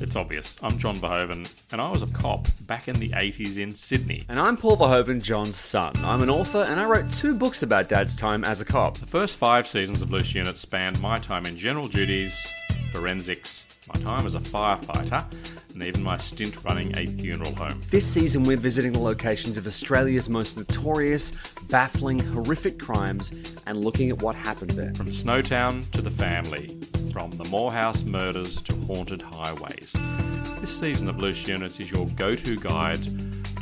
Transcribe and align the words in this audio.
it's 0.00 0.16
obvious. 0.16 0.56
I'm 0.62 0.78
John 0.78 0.96
Verhoeven, 0.96 1.52
and 1.72 1.80
I 1.80 1.90
was 1.90 2.02
a 2.02 2.06
cop 2.08 2.46
back 2.66 2.88
in 2.88 2.98
the 2.98 3.10
80s 3.10 3.56
in 3.58 3.74
Sydney. 3.74 4.24
And 4.28 4.38
I'm 4.38 4.56
Paul 4.56 4.76
Verhoeven, 4.76 5.22
John's 5.22 5.56
son. 5.56 5.92
I'm 6.04 6.22
an 6.22 6.30
author, 6.30 6.64
and 6.68 6.80
I 6.80 6.84
wrote 6.86 7.12
two 7.12 7.34
books 7.34 7.62
about 7.62 7.88
Dad's 7.88 8.16
time 8.16 8.44
as 8.44 8.60
a 8.60 8.64
cop. 8.64 8.98
The 8.98 9.06
first 9.06 9.36
five 9.36 9.66
seasons 9.68 10.02
of 10.02 10.10
Loose 10.10 10.34
Unit 10.34 10.56
spanned 10.58 11.00
my 11.00 11.18
time 11.18 11.46
in 11.46 11.56
general 11.56 11.88
duties, 11.88 12.46
forensics, 12.92 13.71
my 13.88 14.00
time 14.00 14.26
as 14.26 14.34
a 14.34 14.40
firefighter, 14.40 15.24
and 15.74 15.82
even 15.82 16.02
my 16.02 16.16
stint 16.18 16.62
running 16.64 16.96
a 16.96 17.06
funeral 17.06 17.54
home. 17.54 17.80
This 17.90 18.06
season, 18.06 18.44
we're 18.44 18.56
visiting 18.56 18.92
the 18.92 19.00
locations 19.00 19.58
of 19.58 19.66
Australia's 19.66 20.28
most 20.28 20.56
notorious, 20.56 21.32
baffling, 21.68 22.20
horrific 22.20 22.78
crimes 22.78 23.56
and 23.66 23.84
looking 23.84 24.10
at 24.10 24.22
what 24.22 24.34
happened 24.34 24.72
there. 24.72 24.94
From 24.94 25.08
Snowtown 25.08 25.90
to 25.92 26.02
the 26.02 26.10
family, 26.10 26.78
from 27.12 27.30
the 27.32 27.44
Moorhouse 27.46 28.04
murders 28.04 28.62
to 28.62 28.74
haunted 28.86 29.22
highways. 29.22 29.96
This 30.60 30.78
season 30.78 31.08
of 31.08 31.18
Loose 31.18 31.46
Units 31.48 31.80
is 31.80 31.90
your 31.90 32.06
go 32.10 32.34
to 32.34 32.56
guide 32.60 33.02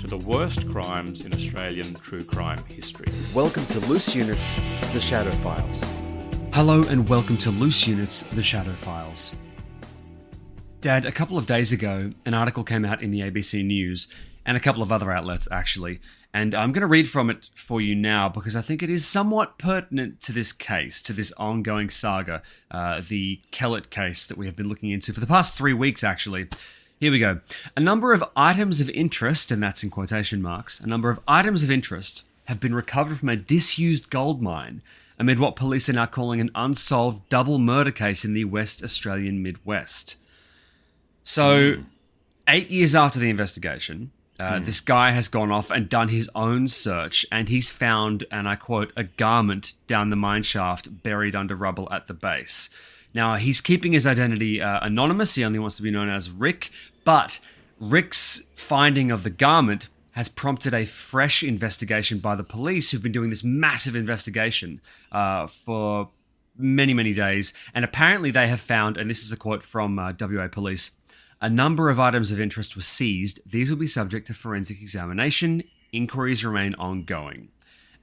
to 0.00 0.06
the 0.06 0.18
worst 0.18 0.68
crimes 0.68 1.24
in 1.24 1.32
Australian 1.32 1.94
true 1.94 2.24
crime 2.24 2.62
history. 2.68 3.10
Welcome 3.34 3.64
to 3.66 3.80
Loose 3.80 4.14
Units 4.14 4.54
The 4.92 5.00
Shadow 5.00 5.32
Files. 5.32 5.82
Hello 6.52 6.82
and 6.88 7.08
welcome 7.08 7.38
to 7.38 7.50
Loose 7.50 7.86
Units 7.86 8.22
The 8.22 8.42
Shadow 8.42 8.72
Files. 8.72 9.30
Dad, 10.80 11.04
a 11.04 11.12
couple 11.12 11.36
of 11.36 11.44
days 11.44 11.72
ago, 11.72 12.12
an 12.24 12.32
article 12.32 12.64
came 12.64 12.86
out 12.86 13.02
in 13.02 13.10
the 13.10 13.20
ABC 13.20 13.62
News 13.62 14.08
and 14.46 14.56
a 14.56 14.60
couple 14.60 14.82
of 14.82 14.90
other 14.90 15.12
outlets 15.12 15.46
actually, 15.52 16.00
and 16.32 16.54
I'm 16.54 16.72
going 16.72 16.80
to 16.80 16.86
read 16.86 17.06
from 17.06 17.28
it 17.28 17.50
for 17.54 17.82
you 17.82 17.94
now 17.94 18.30
because 18.30 18.56
I 18.56 18.62
think 18.62 18.82
it 18.82 18.88
is 18.88 19.04
somewhat 19.04 19.58
pertinent 19.58 20.22
to 20.22 20.32
this 20.32 20.52
case, 20.52 21.02
to 21.02 21.12
this 21.12 21.32
ongoing 21.36 21.90
saga, 21.90 22.42
uh, 22.70 23.02
the 23.06 23.40
Kehlet 23.52 23.90
case 23.90 24.26
that 24.26 24.38
we 24.38 24.46
have 24.46 24.56
been 24.56 24.70
looking 24.70 24.90
into 24.90 25.12
for 25.12 25.20
the 25.20 25.26
past 25.26 25.54
three 25.54 25.74
weeks 25.74 26.02
actually. 26.02 26.48
Here 26.98 27.12
we 27.12 27.18
go. 27.18 27.40
A 27.76 27.80
number 27.80 28.14
of 28.14 28.24
items 28.34 28.80
of 28.80 28.88
interest, 28.90 29.50
and 29.50 29.62
that's 29.62 29.82
in 29.82 29.90
quotation 29.90 30.40
marks, 30.40 30.80
a 30.80 30.86
number 30.86 31.10
of 31.10 31.20
items 31.28 31.62
of 31.62 31.70
interest 31.70 32.24
have 32.46 32.58
been 32.58 32.74
recovered 32.74 33.18
from 33.18 33.28
a 33.28 33.36
disused 33.36 34.08
gold 34.08 34.40
mine 34.40 34.80
amid 35.18 35.38
what 35.38 35.56
police 35.56 35.90
are 35.90 35.94
now 35.94 36.06
calling 36.06 36.40
an 36.40 36.50
unsolved 36.54 37.28
double 37.28 37.58
murder 37.58 37.90
case 37.90 38.24
in 38.24 38.32
the 38.32 38.44
West 38.44 38.82
Australian 38.82 39.42
Midwest. 39.42 40.16
So, 41.30 41.76
eight 42.48 42.70
years 42.70 42.96
after 42.96 43.20
the 43.20 43.30
investigation, 43.30 44.10
uh, 44.41 44.58
this 44.58 44.80
guy 44.80 45.12
has 45.12 45.28
gone 45.28 45.52
off 45.52 45.70
and 45.70 45.88
done 45.88 46.08
his 46.08 46.28
own 46.34 46.66
search, 46.66 47.24
and 47.30 47.48
he's 47.48 47.70
found, 47.70 48.24
and 48.32 48.48
I 48.48 48.56
quote, 48.56 48.92
a 48.96 49.04
garment 49.04 49.74
down 49.86 50.10
the 50.10 50.16
mine 50.16 50.42
shaft 50.42 51.04
buried 51.04 51.36
under 51.36 51.54
rubble 51.54 51.86
at 51.92 52.08
the 52.08 52.14
base. 52.14 52.69
Now, 53.14 53.36
he's 53.36 53.60
keeping 53.60 53.92
his 53.92 54.08
identity 54.08 54.60
uh, 54.60 54.80
anonymous. 54.82 55.36
He 55.36 55.44
only 55.44 55.60
wants 55.60 55.76
to 55.76 55.82
be 55.82 55.92
known 55.92 56.10
as 56.10 56.32
Rick, 56.32 56.72
but 57.04 57.38
Rick's 57.78 58.48
finding 58.56 59.12
of 59.12 59.22
the 59.22 59.30
garment 59.30 59.88
has 60.12 60.28
prompted 60.28 60.74
a 60.74 60.84
fresh 60.84 61.44
investigation 61.44 62.19
by 62.19 62.34
the 62.34 62.42
police 62.42 62.90
who've 62.90 63.04
been 63.04 63.12
doing 63.12 63.30
this 63.30 63.44
massive 63.44 63.94
investigation 63.94 64.80
uh, 65.12 65.46
for 65.46 66.10
many, 66.58 66.92
many 66.92 67.14
days. 67.14 67.52
And 67.72 67.84
apparently, 67.84 68.32
they 68.32 68.48
have 68.48 68.60
found, 68.60 68.96
and 68.96 69.08
this 69.08 69.22
is 69.22 69.30
a 69.30 69.36
quote 69.36 69.62
from 69.62 69.96
uh, 69.96 70.12
WA 70.19 70.48
Police 70.48 70.90
a 71.40 71.48
number 71.48 71.88
of 71.88 71.98
items 71.98 72.30
of 72.30 72.40
interest 72.40 72.76
were 72.76 72.82
seized. 72.82 73.40
These 73.46 73.70
will 73.70 73.78
be 73.78 73.86
subject 73.86 74.26
to 74.26 74.34
forensic 74.34 74.80
examination. 74.82 75.62
Inquiries 75.92 76.44
remain 76.44 76.74
ongoing. 76.74 77.48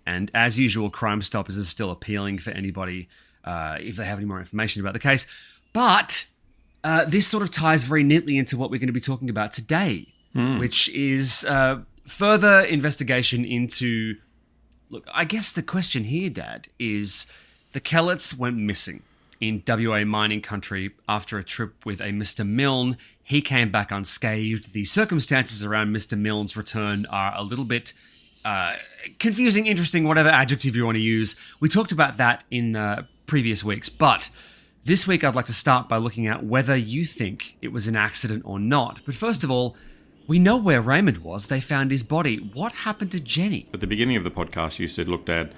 And 0.05 0.31
as 0.33 0.57
usual, 0.57 0.89
Crime 0.89 1.21
Stoppers 1.21 1.57
is 1.57 1.67
still 1.67 1.91
appealing 1.91 2.39
for 2.39 2.51
anybody 2.51 3.09
uh, 3.43 3.77
if 3.79 3.97
they 3.97 4.05
have 4.05 4.17
any 4.17 4.25
more 4.25 4.39
information 4.39 4.81
about 4.81 4.93
the 4.93 4.99
case. 4.99 5.27
But 5.73 6.25
uh, 6.83 7.05
this 7.05 7.27
sort 7.27 7.43
of 7.43 7.51
ties 7.51 7.83
very 7.83 8.03
neatly 8.03 8.37
into 8.37 8.57
what 8.57 8.71
we're 8.71 8.79
going 8.79 8.87
to 8.87 8.93
be 8.93 8.99
talking 8.99 9.29
about 9.29 9.53
today, 9.53 10.07
which 10.59 10.89
is 10.89 11.45
uh, 11.45 11.81
further 12.05 12.61
investigation 12.61 13.43
into. 13.45 14.15
Look, 14.89 15.05
I 15.13 15.25
guess 15.25 15.51
the 15.51 15.61
question 15.61 16.05
here, 16.05 16.29
Dad, 16.29 16.69
is 16.79 17.29
the 17.73 17.81
Kehlets 17.81 18.37
went 18.37 18.55
missing 18.57 19.03
in 19.41 19.61
WA 19.67 20.05
mining 20.05 20.41
country 20.41 20.91
after 21.09 21.37
a 21.37 21.43
trip 21.43 21.85
with 21.85 21.99
a 21.99 22.05
Mr. 22.11 22.47
Milne. 22.47 22.97
He 23.27 23.41
came 23.41 23.71
back 23.71 23.91
unscathed. 23.91 24.71
The 24.71 24.85
circumstances 24.85 25.61
around 25.61 25.93
Mr. 25.93 26.17
Milne's 26.17 26.55
return 26.55 27.05
are 27.07 27.33
a 27.35 27.43
little 27.43 27.65
bit 27.65 27.91
uh, 28.45 28.77
confusing, 29.19 29.67
interesting, 29.67 30.07
whatever 30.07 30.29
adjective 30.29 30.77
you 30.77 30.85
want 30.85 30.95
to 30.95 31.01
use. 31.01 31.35
We 31.59 31.67
talked 31.67 31.91
about 31.91 32.15
that 32.15 32.45
in 32.49 32.77
uh, 32.77 33.03
previous 33.25 33.65
weeks, 33.65 33.89
but 33.89 34.29
this 34.85 35.05
week 35.05 35.25
I'd 35.25 35.35
like 35.35 35.47
to 35.47 35.53
start 35.53 35.89
by 35.89 35.97
looking 35.97 36.25
at 36.25 36.45
whether 36.45 36.77
you 36.77 37.03
think 37.03 37.57
it 37.61 37.73
was 37.73 37.85
an 37.85 37.97
accident 37.97 38.43
or 38.45 38.61
not. 38.61 39.01
But 39.05 39.13
first 39.13 39.43
of 39.43 39.51
all, 39.51 39.75
we 40.25 40.39
know 40.39 40.55
where 40.55 40.81
Raymond 40.81 41.17
was. 41.17 41.47
They 41.47 41.59
found 41.59 41.91
his 41.91 42.03
body. 42.03 42.37
What 42.37 42.71
happened 42.71 43.11
to 43.11 43.19
Jenny? 43.19 43.67
At 43.73 43.81
the 43.81 43.87
beginning 43.87 44.15
of 44.15 44.23
the 44.23 44.31
podcast, 44.31 44.79
you 44.79 44.87
said, 44.87 45.09
Look, 45.09 45.25
Dad, 45.25 45.53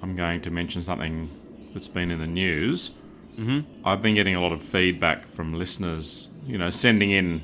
I'm 0.00 0.16
going 0.16 0.40
to 0.40 0.50
mention 0.50 0.82
something 0.82 1.28
that's 1.74 1.88
been 1.88 2.10
in 2.10 2.18
the 2.18 2.26
news. 2.26 2.92
Mm-hmm. 3.38 3.86
I've 3.86 4.00
been 4.00 4.14
getting 4.14 4.34
a 4.34 4.40
lot 4.40 4.52
of 4.52 4.62
feedback 4.62 5.28
from 5.28 5.52
listeners, 5.52 6.27
you 6.48 6.58
know, 6.58 6.70
sending 6.70 7.10
in 7.10 7.42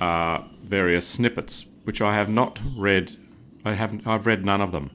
uh, 0.00 0.42
various 0.62 1.08
snippets, 1.08 1.64
which 1.84 2.00
I 2.00 2.14
have 2.14 2.28
not 2.28 2.60
read. 2.76 3.16
I 3.64 3.74
haven't. 3.74 4.06
I've 4.06 4.26
read 4.26 4.44
none 4.44 4.60
of 4.60 4.70
them. 4.70 4.90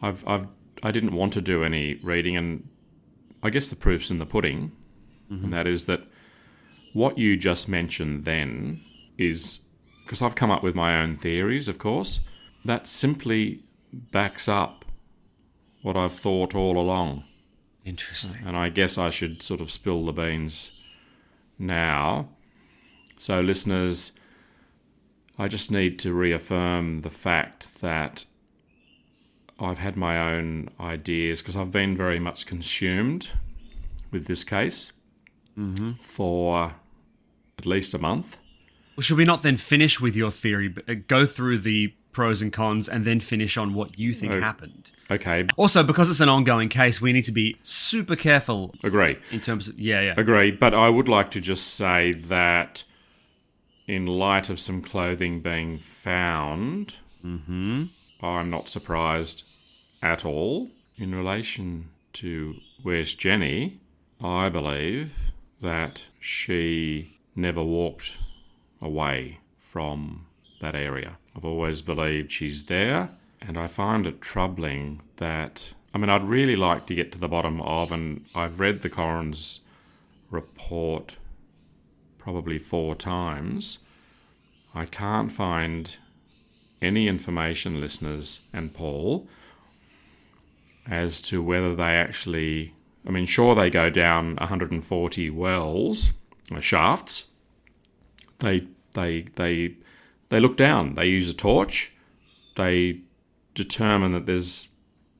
I've. 0.00 0.26
I've. 0.26 0.46
I 0.82 0.90
didn't 0.90 1.14
want 1.14 1.32
to 1.34 1.40
do 1.40 1.64
any 1.64 1.94
reading, 2.02 2.36
and 2.36 2.68
I 3.42 3.50
guess 3.50 3.68
the 3.68 3.76
proof's 3.76 4.10
in 4.10 4.18
the 4.18 4.26
pudding, 4.26 4.72
and 5.30 5.52
that 5.52 5.66
is 5.66 5.86
that 5.86 6.02
what 6.92 7.18
you 7.18 7.36
just 7.36 7.68
mentioned 7.68 8.24
then 8.24 8.80
is 9.16 9.60
because 10.04 10.20
I've 10.20 10.34
come 10.34 10.50
up 10.50 10.62
with 10.62 10.74
my 10.74 11.00
own 11.00 11.14
theories, 11.14 11.68
of 11.68 11.78
course. 11.78 12.20
That 12.64 12.86
simply 12.86 13.64
backs 13.92 14.48
up 14.48 14.84
what 15.82 15.96
I've 15.96 16.14
thought 16.14 16.54
all 16.54 16.78
along. 16.78 17.24
Interesting. 17.84 18.42
And 18.46 18.56
I 18.56 18.68
guess 18.68 18.98
I 18.98 19.10
should 19.10 19.42
sort 19.42 19.60
of 19.60 19.70
spill 19.70 20.04
the 20.04 20.12
beans 20.12 20.70
now. 21.58 22.28
So, 23.22 23.40
listeners, 23.40 24.10
I 25.38 25.46
just 25.46 25.70
need 25.70 26.00
to 26.00 26.12
reaffirm 26.12 27.02
the 27.02 27.08
fact 27.08 27.80
that 27.80 28.24
I've 29.60 29.78
had 29.78 29.96
my 29.96 30.18
own 30.34 30.70
ideas 30.80 31.40
because 31.40 31.54
I've 31.54 31.70
been 31.70 31.96
very 31.96 32.18
much 32.18 32.46
consumed 32.46 33.28
with 34.10 34.26
this 34.26 34.42
case 34.42 34.90
for 36.00 36.74
at 37.58 37.64
least 37.64 37.94
a 37.94 37.98
month. 37.98 38.38
Well, 38.96 39.02
should 39.02 39.18
we 39.18 39.24
not 39.24 39.44
then 39.44 39.56
finish 39.56 40.00
with 40.00 40.16
your 40.16 40.32
theory, 40.32 40.66
but 40.66 40.90
uh, 40.90 40.94
go 41.06 41.24
through 41.24 41.58
the 41.58 41.94
pros 42.10 42.42
and 42.42 42.52
cons, 42.52 42.88
and 42.88 43.04
then 43.04 43.20
finish 43.20 43.56
on 43.56 43.72
what 43.72 44.00
you 44.00 44.14
think 44.14 44.32
Oh. 44.32 44.40
happened? 44.40 44.90
Okay, 45.12 45.46
Also, 45.56 45.84
because 45.84 46.10
it's 46.10 46.20
an 46.20 46.28
ongoing 46.28 46.68
case, 46.68 47.00
we 47.00 47.12
need 47.12 47.24
to 47.26 47.32
be 47.32 47.56
super 47.62 48.16
careful 48.16 48.74
agree. 48.82 49.16
in 49.30 49.40
terms 49.40 49.68
of 49.68 49.78
yeah, 49.78 50.00
yeah. 50.00 50.14
Agree, 50.16 50.50
but 50.50 50.74
I 50.74 50.88
would 50.88 51.06
like 51.08 51.30
to 51.30 51.40
just 51.40 51.68
say 51.68 52.12
that 52.12 52.82
in 53.86 54.06
light 54.06 54.48
of 54.48 54.60
some 54.60 54.82
clothing 54.82 55.40
being 55.40 55.78
found, 55.78 56.96
mm-hmm. 57.24 57.84
I'm 58.22 58.50
not 58.50 58.68
surprised 58.68 59.42
at 60.02 60.24
all. 60.24 60.70
In 60.96 61.14
relation 61.14 61.88
to 62.14 62.56
Where's 62.82 63.14
Jenny, 63.14 63.80
I 64.20 64.48
believe 64.48 65.32
that 65.60 66.02
she 66.20 67.18
never 67.34 67.62
walked 67.62 68.16
away 68.80 69.38
from 69.58 70.26
that 70.60 70.74
area. 70.74 71.18
I've 71.34 71.44
always 71.44 71.82
believed 71.82 72.30
she's 72.30 72.64
there, 72.64 73.10
and 73.40 73.58
I 73.58 73.66
find 73.66 74.06
it 74.06 74.20
troubling 74.20 75.00
that 75.16 75.72
I 75.94 75.98
mean, 75.98 76.08
I'd 76.08 76.26
really 76.26 76.56
like 76.56 76.86
to 76.86 76.94
get 76.94 77.12
to 77.12 77.18
the 77.18 77.28
bottom 77.28 77.60
of, 77.60 77.92
and 77.92 78.24
I've 78.34 78.60
read 78.60 78.80
the 78.80 78.88
coroner's 78.88 79.60
report 80.30 81.16
probably 82.22 82.56
four 82.56 82.94
times. 82.94 83.78
I 84.74 84.84
can't 84.84 85.32
find 85.32 85.96
any 86.80 87.08
information, 87.08 87.80
listeners 87.80 88.40
and 88.52 88.72
Paul, 88.72 89.26
as 90.86 91.20
to 91.22 91.42
whether 91.42 91.74
they 91.74 91.96
actually. 91.96 92.74
I 93.06 93.10
mean, 93.10 93.26
sure, 93.26 93.56
they 93.56 93.70
go 93.70 93.90
down 93.90 94.36
140 94.36 95.30
wells, 95.30 96.12
uh, 96.54 96.60
shafts. 96.60 97.24
They 98.38 98.68
they 98.94 99.22
they 99.34 99.74
they 100.28 100.38
look 100.38 100.56
down. 100.56 100.94
They 100.94 101.06
use 101.06 101.28
a 101.30 101.34
torch. 101.34 101.92
They 102.54 103.00
determine 103.54 104.12
that 104.12 104.26
there's 104.26 104.68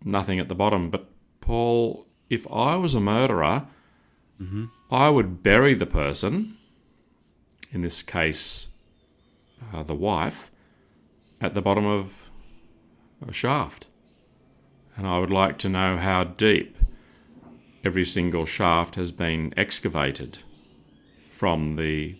nothing 0.04 0.38
at 0.38 0.48
the 0.48 0.54
bottom. 0.54 0.88
But 0.88 1.06
Paul, 1.40 2.06
if 2.30 2.46
I 2.50 2.76
was 2.76 2.94
a 2.94 3.00
murderer, 3.00 3.66
I 4.90 5.08
would 5.10 5.42
bury 5.42 5.74
the 5.74 5.86
person. 5.86 6.56
In 7.72 7.82
this 7.82 8.02
case, 8.02 8.68
uh, 9.72 9.82
the 9.82 9.94
wife, 9.94 10.50
at 11.40 11.54
the 11.54 11.62
bottom 11.62 11.86
of 11.86 12.30
a 13.26 13.32
shaft. 13.32 13.86
And 14.96 15.06
I 15.06 15.18
would 15.18 15.30
like 15.30 15.58
to 15.58 15.68
know 15.68 15.96
how 15.96 16.24
deep 16.24 16.76
every 17.84 18.04
single 18.04 18.46
shaft 18.46 18.94
has 18.94 19.10
been 19.10 19.52
excavated 19.56 20.38
from 21.30 21.76
the 21.76 22.16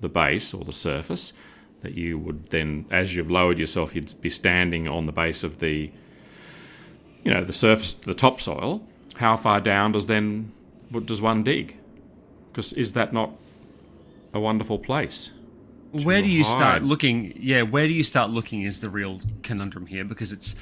the 0.00 0.08
base 0.08 0.52
or 0.52 0.64
the 0.64 0.72
surface 0.72 1.32
that 1.82 1.94
you 1.94 2.18
would 2.18 2.50
then 2.50 2.84
as 2.90 3.14
you've 3.14 3.30
lowered 3.30 3.58
yourself 3.58 3.94
you'd 3.94 4.20
be 4.20 4.28
standing 4.28 4.88
on 4.88 5.06
the 5.06 5.12
base 5.12 5.42
of 5.44 5.60
the 5.60 5.90
you 7.22 7.32
know 7.32 7.44
the 7.44 7.52
surface 7.52 7.94
the 7.94 8.12
topsoil 8.12 8.86
how 9.16 9.36
far 9.36 9.60
down 9.60 9.92
does 9.92 10.06
then 10.06 10.52
does 11.06 11.22
one 11.22 11.42
dig 11.42 11.76
because 12.50 12.72
is 12.74 12.92
that 12.92 13.12
not 13.12 13.30
a 14.34 14.40
wonderful 14.40 14.78
place. 14.78 15.30
Where 16.02 16.20
do 16.20 16.28
you 16.28 16.42
start 16.42 16.82
looking 16.82 17.38
yeah 17.40 17.62
where 17.62 17.86
do 17.86 17.92
you 17.92 18.02
start 18.02 18.30
looking 18.30 18.62
is 18.62 18.80
the 18.80 18.90
real 18.90 19.20
conundrum 19.44 19.86
here 19.86 20.04
because 20.04 20.32
it's 20.32 20.56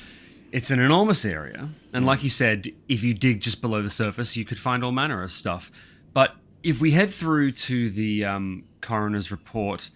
it's 0.53 0.71
an 0.71 0.79
enormous 0.79 1.25
area. 1.25 1.71
And 1.95 2.05
like 2.05 2.23
you 2.23 2.29
said 2.29 2.69
if 2.87 3.03
you 3.03 3.15
dig 3.15 3.41
just 3.41 3.63
below 3.63 3.83
the 3.83 3.91
surface 3.91 4.37
you 4.37 4.45
could 4.45 4.59
find 4.59 4.85
all 4.85 4.93
manner 4.93 5.23
of 5.23 5.33
stuff. 5.33 5.73
But 6.13 6.37
if 6.63 6.83
we 6.83 6.91
head 6.91 7.11
through 7.11 7.53
to 7.53 7.89
the 7.89 8.27
um, 8.27 8.65
coroner's 8.83 9.31
report 9.31 9.89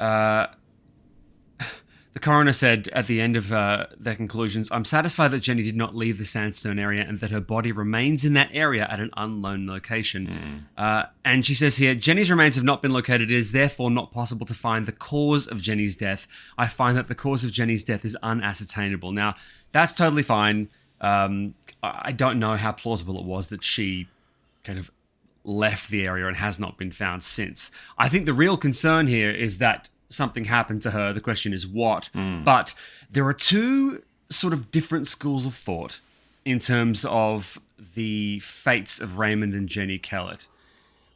uh, 0.00 0.48
the 2.14 2.20
coroner 2.20 2.52
said 2.52 2.88
at 2.92 3.08
the 3.08 3.20
end 3.20 3.36
of 3.36 3.52
uh, 3.52 3.86
their 3.98 4.14
conclusions, 4.14 4.70
I'm 4.70 4.84
satisfied 4.84 5.28
that 5.32 5.40
Jenny 5.40 5.64
did 5.64 5.74
not 5.74 5.96
leave 5.96 6.16
the 6.16 6.24
Sandstone 6.24 6.78
area 6.78 7.04
and 7.06 7.18
that 7.18 7.32
her 7.32 7.40
body 7.40 7.72
remains 7.72 8.24
in 8.24 8.34
that 8.34 8.50
area 8.52 8.86
at 8.88 9.00
an 9.00 9.10
unknown 9.16 9.66
location. 9.66 10.66
Uh, 10.78 11.04
and 11.24 11.44
she 11.44 11.56
says 11.56 11.76
here 11.76 11.96
Jenny's 11.96 12.30
remains 12.30 12.54
have 12.54 12.64
not 12.64 12.82
been 12.82 12.92
located. 12.92 13.32
It 13.32 13.36
is 13.36 13.50
therefore 13.50 13.90
not 13.90 14.12
possible 14.12 14.46
to 14.46 14.54
find 14.54 14.86
the 14.86 14.92
cause 14.92 15.48
of 15.48 15.60
Jenny's 15.60 15.96
death. 15.96 16.28
I 16.56 16.68
find 16.68 16.96
that 16.96 17.08
the 17.08 17.16
cause 17.16 17.42
of 17.42 17.50
Jenny's 17.50 17.82
death 17.82 18.04
is 18.04 18.16
unascertainable. 18.22 19.10
Now, 19.10 19.34
that's 19.72 19.92
totally 19.92 20.22
fine. 20.22 20.68
Um, 21.00 21.54
I 21.82 22.02
I 22.04 22.12
don't 22.12 22.38
know 22.38 22.56
how 22.56 22.70
plausible 22.70 23.18
it 23.18 23.24
was 23.24 23.48
that 23.48 23.64
she 23.64 24.06
kind 24.62 24.78
of 24.78 24.92
left 25.42 25.90
the 25.90 26.06
area 26.06 26.26
and 26.26 26.36
has 26.36 26.58
not 26.60 26.78
been 26.78 26.90
found 26.92 27.22
since. 27.24 27.70
I 27.98 28.08
think 28.08 28.24
the 28.24 28.32
real 28.32 28.56
concern 28.56 29.08
here 29.08 29.30
is 29.30 29.58
that 29.58 29.90
something 30.14 30.44
happened 30.44 30.82
to 30.82 30.90
her. 30.92 31.12
The 31.12 31.20
question 31.20 31.52
is 31.52 31.66
what. 31.66 32.08
But 32.14 32.74
there 33.10 33.26
are 33.26 33.34
two 33.34 34.02
sort 34.30 34.52
of 34.52 34.70
different 34.70 35.06
schools 35.08 35.44
of 35.46 35.54
thought 35.54 36.00
in 36.44 36.58
terms 36.58 37.04
of 37.04 37.60
the 37.94 38.38
fates 38.40 39.00
of 39.00 39.18
Raymond 39.18 39.54
and 39.54 39.68
Jenny 39.68 39.98
Kehlet. 39.98 40.46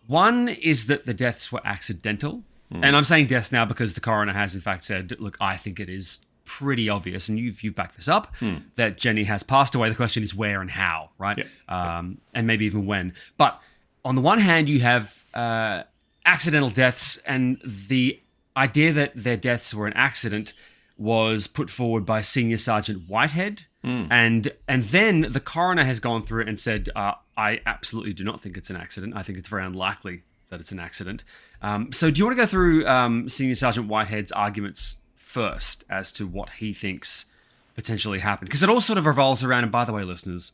One 0.06 0.48
is 0.48 0.86
that 0.86 1.04
the 1.06 1.14
deaths 1.14 1.50
were 1.52 1.60
accidental. 1.64 2.42
And 2.70 2.94
I'm 2.96 3.04
saying 3.04 3.28
deaths 3.28 3.50
now 3.50 3.64
because 3.64 3.94
the 3.94 4.00
coroner 4.02 4.34
has, 4.34 4.54
in 4.54 4.60
fact, 4.60 4.84
said, 4.84 5.14
look, 5.18 5.38
I 5.40 5.56
think 5.56 5.80
it 5.80 5.88
is 5.88 6.26
pretty 6.44 6.88
obvious, 6.88 7.28
and 7.28 7.38
you've, 7.38 7.62
you've 7.62 7.74
backed 7.74 7.96
this 7.96 8.08
up, 8.08 8.34
that 8.76 8.98
Jenny 8.98 9.24
has 9.24 9.42
passed 9.42 9.74
away. 9.74 9.88
The 9.88 9.94
question 9.94 10.22
is 10.22 10.34
where 10.34 10.60
and 10.60 10.70
how, 10.70 11.10
right? 11.18 11.38
Um, 11.68 12.18
and 12.34 12.46
maybe 12.46 12.64
even 12.66 12.84
when. 12.86 13.14
But 13.38 13.60
on 14.04 14.14
the 14.16 14.20
one 14.20 14.38
hand, 14.38 14.68
you 14.68 14.80
have 14.80 15.24
uh, 15.34 15.82
accidental 16.26 16.68
deaths, 16.70 17.18
and 17.26 17.58
the 17.64 18.20
idea 18.58 18.92
that 18.92 19.12
their 19.14 19.36
deaths 19.36 19.72
were 19.72 19.86
an 19.86 19.92
accident 19.94 20.52
was 20.96 21.46
put 21.46 21.70
forward 21.70 22.04
by 22.04 22.20
Senior 22.20 22.58
Sergeant 22.58 23.08
Whitehead. 23.08 23.62
And 24.10 24.52
and 24.66 24.82
then 24.82 25.26
the 25.30 25.40
coroner 25.40 25.84
has 25.84 26.00
gone 26.00 26.22
through 26.22 26.42
it 26.42 26.48
and 26.48 26.58
said, 26.58 26.88
uh, 26.96 27.12
I 27.36 27.60
absolutely 27.64 28.12
do 28.12 28.24
not 28.24 28.40
think 28.40 28.56
it's 28.56 28.70
an 28.70 28.76
accident. 28.76 29.14
I 29.16 29.22
think 29.22 29.38
it's 29.38 29.48
very 29.48 29.64
unlikely 29.64 30.22
that 30.50 30.60
it's 30.60 30.72
an 30.72 30.80
accident. 30.80 31.24
Um, 31.62 31.92
so, 31.92 32.10
do 32.10 32.18
you 32.18 32.24
want 32.24 32.36
to 32.36 32.42
go 32.42 32.46
through 32.46 32.86
um, 32.86 33.28
Senior 33.28 33.54
Sergeant 33.54 33.86
Whitehead's 33.88 34.32
arguments 34.32 35.02
first 35.14 35.84
as 35.88 36.10
to 36.12 36.26
what 36.26 36.50
he 36.58 36.72
thinks 36.72 37.26
potentially 37.74 38.18
happened? 38.18 38.48
Because 38.48 38.62
it 38.62 38.68
all 38.68 38.80
sort 38.80 38.98
of 38.98 39.06
revolves 39.06 39.44
around. 39.44 39.62
And 39.62 39.72
by 39.72 39.84
the 39.84 39.92
way, 39.92 40.02
listeners, 40.02 40.52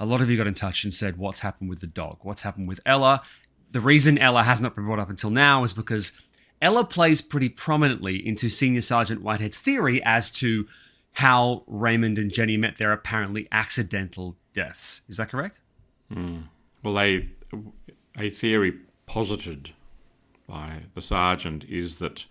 a 0.00 0.06
lot 0.06 0.20
of 0.20 0.28
you 0.30 0.36
got 0.36 0.46
in 0.46 0.54
touch 0.54 0.84
and 0.84 0.92
said, 0.92 1.16
What's 1.16 1.40
happened 1.40 1.70
with 1.70 1.80
the 1.80 1.86
dog? 1.86 2.18
What's 2.22 2.42
happened 2.42 2.68
with 2.68 2.80
Ella? 2.84 3.22
The 3.70 3.80
reason 3.80 4.18
Ella 4.18 4.42
has 4.42 4.60
not 4.60 4.74
been 4.74 4.84
brought 4.84 4.98
up 4.98 5.10
until 5.10 5.30
now 5.30 5.64
is 5.64 5.72
because 5.72 6.12
Ella 6.62 6.84
plays 6.84 7.20
pretty 7.22 7.48
prominently 7.48 8.26
into 8.26 8.48
Senior 8.48 8.80
Sergeant 8.80 9.22
Whitehead's 9.22 9.58
theory 9.58 10.02
as 10.04 10.30
to 10.32 10.66
how 11.12 11.64
Raymond 11.66 12.18
and 12.18 12.32
Jenny 12.32 12.56
met 12.56 12.78
their 12.78 12.92
apparently 12.92 13.48
accidental 13.52 14.36
deaths. 14.52 15.02
Is 15.08 15.16
that 15.16 15.28
correct? 15.30 15.60
Hmm. 16.12 16.42
Well, 16.82 16.98
a 16.98 17.28
a 18.18 18.30
theory 18.30 18.74
posited 19.06 19.70
by 20.46 20.82
the 20.94 21.02
sergeant 21.02 21.64
is 21.64 21.96
that 21.96 22.24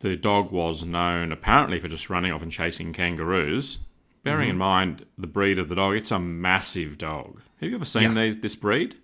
the 0.00 0.16
dog 0.16 0.50
was 0.50 0.84
known 0.84 1.32
apparently 1.32 1.78
for 1.78 1.88
just 1.88 2.08
running 2.08 2.32
off 2.32 2.42
and 2.42 2.52
chasing 2.52 2.92
kangaroos. 2.92 3.80
Bearing 4.24 4.46
mm-hmm. 4.46 4.50
in 4.50 4.58
mind 4.58 5.06
the 5.16 5.26
breed 5.26 5.58
of 5.58 5.68
the 5.68 5.74
dog, 5.74 5.94
it's 5.94 6.10
a 6.10 6.18
massive 6.18 6.98
dog. 6.98 7.40
Have 7.60 7.70
you 7.70 7.76
ever 7.76 7.84
seen 7.84 8.14
Yeah. 8.14 8.24
these, 8.24 8.40
this 8.40 8.56
breed? 8.56 8.96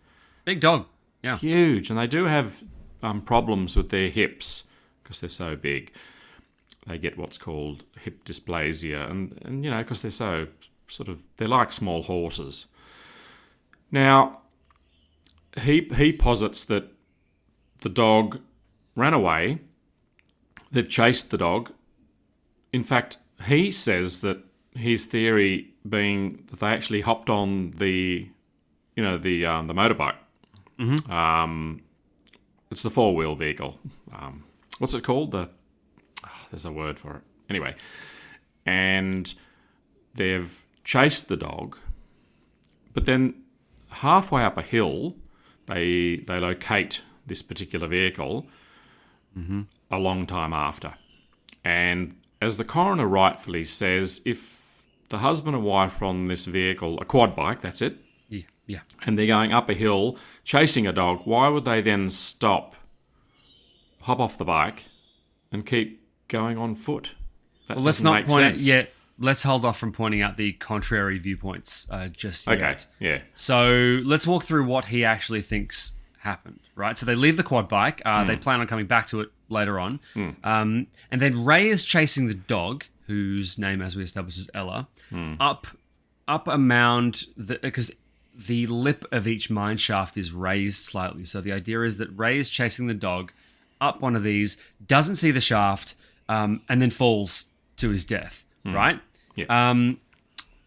Big 0.44 0.60
dog. 0.60 0.86
Yeah. 1.22 1.38
Huge, 1.38 1.88
and 1.90 1.98
they 1.98 2.06
do 2.06 2.24
have 2.24 2.62
um, 3.04 3.20
problems 3.20 3.76
with 3.76 3.90
their 3.90 4.08
hips 4.08 4.64
because 5.02 5.20
they're 5.20 5.28
so 5.28 5.54
big. 5.54 5.92
They 6.86 6.98
get 6.98 7.18
what's 7.18 7.38
called 7.38 7.84
hip 8.00 8.24
dysplasia, 8.24 9.10
and, 9.10 9.38
and 9.44 9.64
you 9.64 9.70
know 9.70 9.82
because 9.82 10.02
they're 10.02 10.10
so 10.10 10.48
sort 10.88 11.08
of 11.08 11.22
they're 11.36 11.48
like 11.48 11.70
small 11.72 12.02
horses. 12.02 12.66
Now, 13.90 14.40
he 15.60 15.88
he 15.96 16.12
posits 16.12 16.64
that 16.64 16.92
the 17.82 17.88
dog 17.88 18.40
ran 18.96 19.14
away. 19.14 19.60
They've 20.72 20.88
chased 20.88 21.30
the 21.30 21.38
dog. 21.38 21.72
In 22.72 22.82
fact, 22.82 23.18
he 23.46 23.70
says 23.70 24.20
that 24.22 24.38
his 24.74 25.04
theory 25.04 25.74
being 25.88 26.44
that 26.50 26.60
they 26.60 26.66
actually 26.66 27.02
hopped 27.02 27.30
on 27.30 27.70
the, 27.72 28.28
you 28.96 29.02
know, 29.02 29.16
the 29.16 29.46
um, 29.46 29.68
the 29.68 29.74
motorbike. 29.74 30.16
Um, 31.08 31.83
it's 32.74 32.82
the 32.82 32.90
four 32.90 33.14
wheel 33.14 33.36
vehicle. 33.36 33.78
Um, 34.12 34.42
what's 34.80 34.94
it 34.94 35.04
called? 35.04 35.30
The 35.30 35.48
ah, 36.24 36.46
there's 36.50 36.66
a 36.66 36.72
word 36.72 36.98
for 36.98 37.14
it. 37.18 37.22
Anyway, 37.48 37.76
and 38.66 39.32
they've 40.12 40.60
chased 40.82 41.28
the 41.28 41.36
dog, 41.36 41.78
but 42.92 43.06
then 43.06 43.34
halfway 43.90 44.42
up 44.42 44.58
a 44.58 44.62
hill, 44.62 45.14
they 45.66 46.16
they 46.26 46.40
locate 46.40 47.02
this 47.24 47.42
particular 47.42 47.86
vehicle 47.86 48.48
a 49.92 49.98
long 49.98 50.26
time 50.26 50.52
after. 50.52 50.94
And 51.64 52.16
as 52.42 52.56
the 52.56 52.64
coroner 52.64 53.06
rightfully 53.06 53.64
says, 53.64 54.20
if 54.24 54.84
the 55.10 55.18
husband 55.18 55.54
and 55.54 55.64
wife 55.64 56.02
on 56.02 56.24
this 56.24 56.46
vehicle, 56.46 56.98
a 57.00 57.04
quad 57.04 57.36
bike, 57.36 57.60
that's 57.60 57.80
it, 57.80 57.98
Yeah. 58.66 58.80
And 59.06 59.18
they're 59.18 59.26
going 59.26 59.52
up 59.52 59.68
a 59.68 59.74
hill 59.74 60.16
chasing 60.44 60.86
a 60.86 60.92
dog, 60.92 61.22
why 61.24 61.48
would 61.48 61.64
they 61.64 61.80
then 61.82 62.08
stop, 62.10 62.74
hop 64.02 64.20
off 64.20 64.38
the 64.38 64.44
bike, 64.44 64.84
and 65.52 65.64
keep 65.64 66.02
going 66.28 66.58
on 66.58 66.74
foot? 66.74 67.14
That 67.68 67.76
Well, 67.76 67.84
let's 67.86 68.02
make 68.02 68.26
point 68.26 68.44
out 68.44 68.50
sense. 68.52 68.66
yet. 68.66 68.92
Let's 69.18 69.44
hold 69.44 69.64
off 69.64 69.78
from 69.78 69.92
pointing 69.92 70.22
out 70.22 70.36
the 70.36 70.52
contrary 70.54 71.18
viewpoints 71.18 71.88
uh, 71.90 72.08
just 72.08 72.46
yet. 72.48 72.60
Okay, 72.62 72.76
yeah. 72.98 73.18
So 73.36 74.00
let's 74.04 74.26
walk 74.26 74.44
through 74.44 74.64
what 74.64 74.86
he 74.86 75.04
actually 75.04 75.40
thinks 75.40 75.92
happened, 76.18 76.58
right? 76.74 76.98
So 76.98 77.06
they 77.06 77.14
leave 77.14 77.36
the 77.36 77.44
quad 77.44 77.68
bike. 77.68 78.02
Uh, 78.04 78.22
Hmm. 78.22 78.28
They 78.28 78.36
plan 78.36 78.60
on 78.60 78.66
coming 78.66 78.86
back 78.86 79.06
to 79.08 79.20
it 79.20 79.28
later 79.48 79.78
on. 79.78 80.00
Um, 80.42 80.88
and 81.12 81.20
then 81.20 81.44
Ray 81.44 81.68
is 81.68 81.84
chasing 81.84 82.26
the 82.26 82.34
dog, 82.34 82.86
whose 83.06 83.56
name, 83.56 83.80
as 83.82 83.94
we 83.94 84.02
established, 84.02 84.38
is 84.38 84.50
Ella, 84.52 84.88
Hmm. 85.10 85.34
up 85.38 85.66
up 86.26 86.48
a 86.48 86.56
mound 86.58 87.26
because 87.36 87.92
the 88.36 88.66
lip 88.66 89.04
of 89.12 89.26
each 89.26 89.50
mine 89.50 89.76
shaft 89.76 90.16
is 90.16 90.32
raised 90.32 90.84
slightly. 90.84 91.24
So 91.24 91.40
the 91.40 91.52
idea 91.52 91.82
is 91.82 91.98
that 91.98 92.08
Ray 92.16 92.38
is 92.38 92.50
chasing 92.50 92.86
the 92.86 92.94
dog 92.94 93.32
up 93.80 94.00
one 94.00 94.16
of 94.16 94.22
these, 94.22 94.56
doesn't 94.86 95.16
see 95.16 95.30
the 95.30 95.40
shaft, 95.40 95.94
um, 96.28 96.62
and 96.68 96.80
then 96.82 96.90
falls 96.90 97.50
to 97.76 97.90
his 97.90 98.04
death, 98.04 98.44
right? 98.64 99.00
Yeah. 99.36 99.70
Um, 99.70 99.98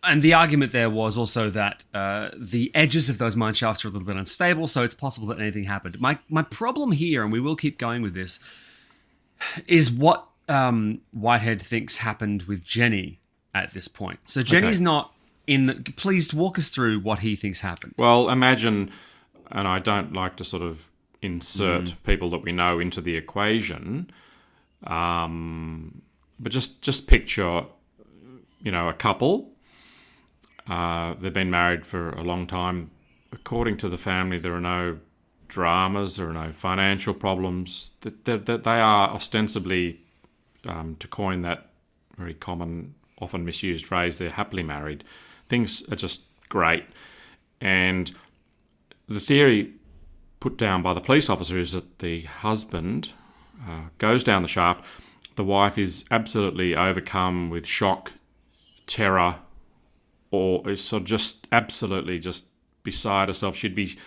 and 0.04 0.22
the 0.22 0.34
argument 0.34 0.72
there 0.72 0.90
was 0.90 1.18
also 1.18 1.50
that 1.50 1.84
uh, 1.94 2.30
the 2.38 2.72
edges 2.76 3.10
of 3.10 3.18
those 3.18 3.36
mine 3.36 3.54
shafts 3.54 3.84
are 3.84 3.88
a 3.88 3.92
little 3.92 4.06
bit 4.06 4.16
unstable, 4.16 4.68
so 4.68 4.84
it's 4.84 4.96
possible 4.96 5.28
that 5.28 5.40
anything 5.40 5.64
happened. 5.66 6.00
My 6.00 6.20
my 6.30 6.44
problem 6.44 6.92
here, 6.92 7.24
and 7.24 7.32
we 7.32 7.40
will 7.40 7.56
keep 7.56 7.78
going 7.78 8.02
with 8.02 8.14
this, 8.14 8.40
is 9.68 9.92
what 9.92 10.28
um, 10.48 11.02
Whitehead 11.12 11.62
thinks 11.62 11.98
happened 11.98 12.44
with 12.44 12.64
Jenny 12.64 13.20
at 13.54 13.74
this 13.74 13.88
point. 13.88 14.20
So 14.26 14.42
Jenny's 14.42 14.78
Okay. 14.78 14.84
not 14.84 15.14
in. 15.48 15.66
The, 15.66 15.76
please 15.96 16.34
walk 16.34 16.60
us 16.60 16.70
through 16.70 17.00
what 17.00 17.20
he 17.20 17.36
thinks 17.36 17.62
happened. 17.62 17.96
Well, 17.98 18.30
imagine, 18.30 18.92
and 19.50 19.68
I 19.68 19.80
don't 19.80 20.14
like 20.14 20.36
to 20.38 20.44
sort 20.44 20.62
of 20.62 20.90
insert 21.22 21.96
people 22.06 22.30
that 22.30 22.44
we 22.44 22.52
know 22.52 22.80
into 22.80 23.02
the 23.02 23.16
equation, 23.16 24.12
um, 24.86 26.02
but 26.40 26.52
just 26.52 26.82
just 26.82 27.08
picture, 27.08 27.66
you 28.62 28.72
know, 28.72 28.88
a 28.88 28.94
couple. 28.94 29.52
Uh, 30.70 31.16
they've 31.20 31.34
been 31.34 31.50
married 31.50 31.86
for 31.86 32.10
a 32.10 32.24
long 32.24 32.46
time. 32.46 32.92
According 33.32 33.78
to 33.78 33.90
the 33.90 33.98
family, 33.98 34.38
there 34.38 34.54
are 34.54 34.62
no 34.62 35.00
dramas, 35.48 36.18
there 36.18 36.30
are 36.30 36.34
no 36.34 36.52
financial 36.52 37.14
problems. 37.14 37.92
That 38.02 38.46
they 38.46 38.80
are 38.80 39.10
ostensibly, 39.10 40.02
um, 40.66 40.96
to 41.00 41.08
coin 41.08 41.42
that 41.42 41.70
very 42.18 42.34
common, 42.34 42.96
often 43.22 43.46
misused 43.46 43.86
phrase, 43.86 44.18
they're 44.18 44.30
happily 44.30 44.64
married. 44.64 45.04
Things 45.50 45.84
are 45.92 45.96
just 45.96 46.24
great. 46.50 46.86
And 47.62 48.14
the 49.08 49.20
theory 49.20 49.74
put 50.40 50.58
down 50.58 50.82
by 50.82 50.94
the 50.94 51.02
police 51.02 51.30
officer 51.30 51.58
is 51.58 51.72
that 51.72 52.00
the 52.00 52.22
husband 52.24 53.14
uh, 53.68 53.90
goes 53.98 54.24
down 54.24 54.42
the 54.42 54.48
shaft. 54.48 54.84
The 55.36 55.44
wife 55.44 55.78
is 55.78 56.06
absolutely 56.12 56.76
overcome 56.76 57.50
with 57.50 57.66
shock, 57.66 58.14
terror, 58.86 59.38
or 60.32 60.70
is 60.70 60.84
sort 60.84 61.04
of 61.04 61.08
just 61.08 61.48
absolutely 61.52 62.20
just 62.20 62.46
beside 62.84 63.28
herself. 63.28 63.56
She'd 63.56 63.76
be, 63.76 63.98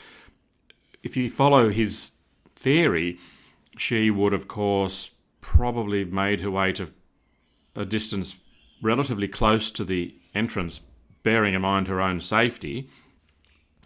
if 1.02 1.16
you 1.16 1.28
follow 1.28 1.70
his 1.70 2.12
theory, 2.54 3.18
she 3.76 4.11
would, 4.11 4.32
of 4.32 4.49
course, 4.49 5.11
probably 5.40 6.04
made 6.04 6.40
her 6.40 6.50
way 6.50 6.73
to 6.73 6.90
a 7.75 7.85
distance 7.85 8.37
relatively 8.82 9.28
close 9.28 9.70
to 9.70 9.85
the 9.85 10.14
entrance, 10.35 10.80
bearing 11.23 11.55
in 11.55 11.61
mind 11.62 11.89
her 11.89 12.00
own 12.00 12.21
safety, 12.21 12.89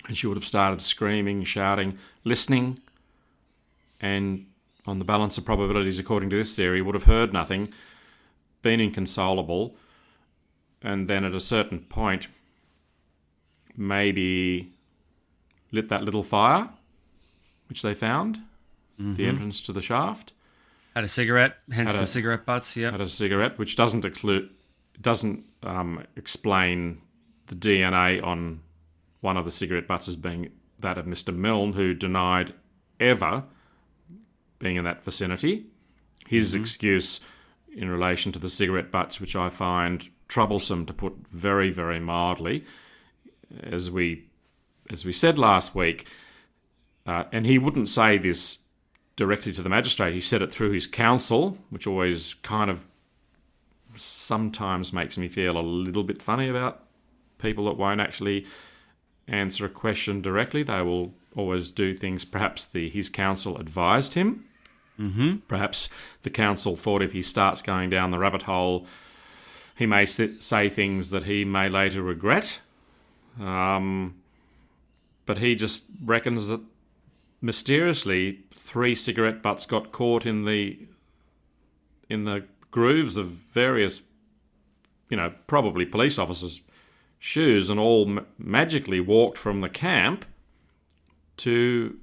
and 0.06 0.16
she 0.16 0.26
would 0.26 0.36
have 0.36 0.46
started 0.46 0.80
screaming, 0.82 1.44
shouting, 1.44 1.98
listening, 2.24 2.78
and 4.00 4.46
on 4.86 4.98
the 4.98 5.04
balance 5.04 5.38
of 5.38 5.44
probabilities, 5.44 5.98
according 5.98 6.28
to 6.30 6.36
this 6.36 6.54
theory, 6.54 6.82
would 6.82 6.94
have 6.94 7.04
heard 7.04 7.32
nothing, 7.32 7.72
been 8.62 8.80
inconsolable, 8.80 9.76
and 10.82 11.08
then 11.08 11.24
at 11.24 11.32
a 11.34 11.40
certain 11.40 11.78
point, 11.80 12.28
maybe 13.76 14.72
lit 15.72 15.88
that 15.88 16.04
little 16.04 16.22
fire, 16.22 16.68
which 17.68 17.82
they 17.82 17.94
found, 17.94 18.38
the 18.96 19.26
entrance 19.26 19.60
to 19.60 19.72
the 19.72 19.82
shaft 19.82 20.32
Had 20.94 21.02
a 21.02 21.08
cigarette, 21.08 21.56
hence 21.72 21.90
Had 21.90 21.98
the 21.98 22.04
a- 22.04 22.06
cigarette 22.06 22.46
butts. 22.46 22.76
Yeah. 22.76 22.92
had 22.92 23.00
a 23.00 23.08
cigarette, 23.08 23.58
which 23.58 23.74
doesn't 23.74 24.04
exclude, 24.04 24.50
doesn't 25.00 25.44
um, 25.64 26.04
explain 26.14 27.00
the 27.46 27.54
DNA 27.54 28.22
on 28.22 28.60
one 29.20 29.36
of 29.36 29.44
the 29.44 29.50
cigarette 29.50 29.88
butts 29.88 30.08
as 30.08 30.16
being 30.16 30.50
that 30.78 30.98
of 30.98 31.06
Mr. 31.06 31.34
Milne, 31.34 31.72
who 31.72 31.94
denied 31.94 32.54
ever 33.00 33.44
being 34.58 34.76
in 34.76 34.84
that 34.84 35.04
vicinity. 35.04 35.66
His 36.26 36.54
excuse 36.54 37.20
in 37.74 37.90
relation 37.90 38.32
to 38.32 38.38
the 38.38 38.48
cigarette 38.48 38.90
butts, 38.90 39.20
which 39.20 39.36
I 39.36 39.48
find 39.48 40.08
troublesome 40.28 40.86
to 40.86 40.92
put 40.92 41.14
very, 41.28 41.70
very 41.70 42.00
mildly, 42.00 42.64
as 43.62 43.90
we 43.90 44.28
as 44.90 45.04
we 45.04 45.12
said 45.12 45.38
last 45.38 45.74
week, 45.74 46.06
uh, 47.06 47.24
and 47.32 47.46
he 47.46 47.58
wouldn't 47.58 47.88
say 47.88 48.18
this 48.18 48.58
directly 49.16 49.52
to 49.52 49.62
the 49.62 49.68
magistrate. 49.68 50.12
He 50.12 50.20
said 50.20 50.42
it 50.42 50.52
through 50.52 50.72
his 50.72 50.86
counsel, 50.86 51.56
which 51.70 51.86
always 51.86 52.34
kind 52.34 52.70
of 52.70 52.86
sometimes 53.94 54.92
makes 54.92 55.16
me 55.16 55.28
feel 55.28 55.56
a 55.56 55.62
little 55.62 56.04
bit 56.04 56.20
funny 56.20 56.48
about 56.48 56.83
people 57.38 57.64
that 57.66 57.76
won't 57.76 58.00
actually 58.00 58.46
answer 59.26 59.66
a 59.66 59.70
question 59.70 60.20
directly. 60.20 60.62
They 60.62 60.82
will 60.82 61.14
always 61.36 61.70
do 61.70 61.96
things 61.96 62.24
perhaps 62.24 62.64
the 62.64 62.88
his 62.88 63.08
counsel 63.08 63.56
advised 63.58 64.14
him. 64.14 64.44
Mm-hmm. 64.98 65.36
Perhaps 65.48 65.88
the 66.22 66.30
counsel 66.30 66.76
thought 66.76 67.02
if 67.02 67.12
he 67.12 67.22
starts 67.22 67.62
going 67.62 67.90
down 67.90 68.10
the 68.10 68.18
rabbit 68.18 68.42
hole, 68.42 68.86
he 69.76 69.86
may 69.86 70.02
s- 70.02 70.20
say 70.38 70.68
things 70.68 71.10
that 71.10 71.24
he 71.24 71.44
may 71.44 71.68
later 71.68 72.02
regret. 72.02 72.60
Um, 73.40 74.14
but 75.26 75.38
he 75.38 75.56
just 75.56 75.86
reckons 76.04 76.48
that 76.48 76.60
mysteriously 77.40 78.40
three 78.52 78.94
cigarette 78.94 79.42
butts 79.42 79.66
got 79.66 79.92
caught 79.92 80.24
in 80.24 80.44
the 80.44 80.78
in 82.08 82.24
the 82.24 82.44
grooves 82.70 83.16
of 83.16 83.26
various 83.26 84.02
you 85.10 85.16
know 85.16 85.32
probably 85.46 85.84
police 85.84 86.18
officers 86.18 86.60
shoes 87.24 87.70
and 87.70 87.80
all 87.80 88.04
ma- 88.04 88.20
magically 88.36 89.00
walked 89.00 89.38
from 89.38 89.62
the 89.62 89.68
camp 89.70 90.26
to 91.38 91.96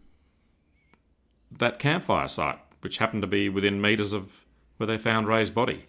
that 1.56 1.78
campfire 1.78 2.28
site 2.28 2.58
which 2.82 2.98
happened 2.98 3.22
to 3.22 3.28
be 3.28 3.48
within 3.48 3.80
meters 3.80 4.14
of 4.14 4.44
where 4.78 4.88
they 4.88 4.98
found 4.98 5.28
Ray's 5.28 5.52
body. 5.52 5.86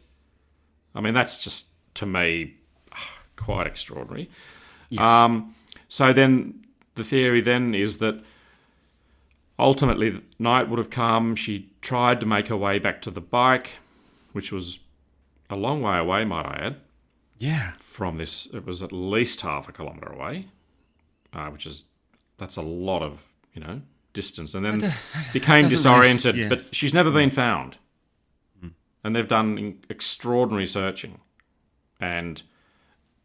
I 0.95 1.01
mean 1.01 1.15
that's 1.15 1.39
just 1.39 1.69
to 1.95 2.05
me 2.05 2.57
quite 3.37 3.67
extraordinary. 3.67 4.29
Um, 4.99 5.55
so 5.89 6.13
then 6.13 6.67
the 6.97 7.03
theory 7.03 7.41
then 7.41 7.75
is 7.75 7.97
that 7.99 8.23
ultimately 9.59 10.11
the 10.11 10.23
night 10.39 10.69
would 10.69 10.79
have 10.79 10.91
come. 10.91 11.37
She 11.37 11.71
tried 11.81 12.21
to 12.21 12.27
make 12.27 12.49
her 12.49 12.57
way 12.57 12.79
back 12.79 13.01
to 13.03 13.11
the 13.11 13.23
bike, 13.23 13.79
which 14.35 14.53
was 14.53 14.79
a 15.49 15.57
long 15.57 15.81
way 15.81 15.97
away, 15.97 16.27
might 16.27 16.45
I 16.45 16.67
add, 16.67 16.77
Yeah. 17.43 17.73
from 17.79 18.19
this. 18.19 18.47
It 18.47 18.65
was 18.65 18.83
at 18.83 18.93
least 18.93 19.41
half 19.41 19.69
a 19.69 19.73
kilometre 19.73 20.13
away, 20.13 20.49
uh, 21.33 21.49
which 21.51 21.67
is 21.67 21.85
that's 22.39 22.57
a 22.57 22.63
lot 22.63 23.03
of 23.03 23.29
you 23.53 23.61
know 23.61 23.83
distance. 24.13 24.55
And 24.55 24.65
then 24.65 24.79
became 25.33 25.63
doesn't 25.69 25.93
really 25.93 26.07
disoriented. 26.09 26.37
yeah. 26.37 26.49
But 26.49 26.75
she's 26.75 26.95
never 26.95 27.11
been 27.11 27.31
found, 27.31 27.79
and 29.03 29.17
they've 29.17 29.27
done 29.27 29.79
extraordinary 29.89 30.67
searching, 30.67 31.21
and 32.01 32.43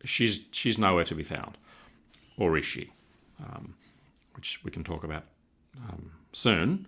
she's 0.04 0.40
she's 0.52 0.78
nowhere 0.80 1.04
to 1.06 1.16
be 1.16 1.24
found, 1.24 1.58
or 2.38 2.58
is 2.58 2.66
she? 2.66 2.92
Um, 3.40 3.76
which 4.36 4.60
we 4.64 4.72
can 4.72 4.84
talk 4.84 5.04
about 5.04 5.26
um, 5.88 6.12
soon. 6.34 6.88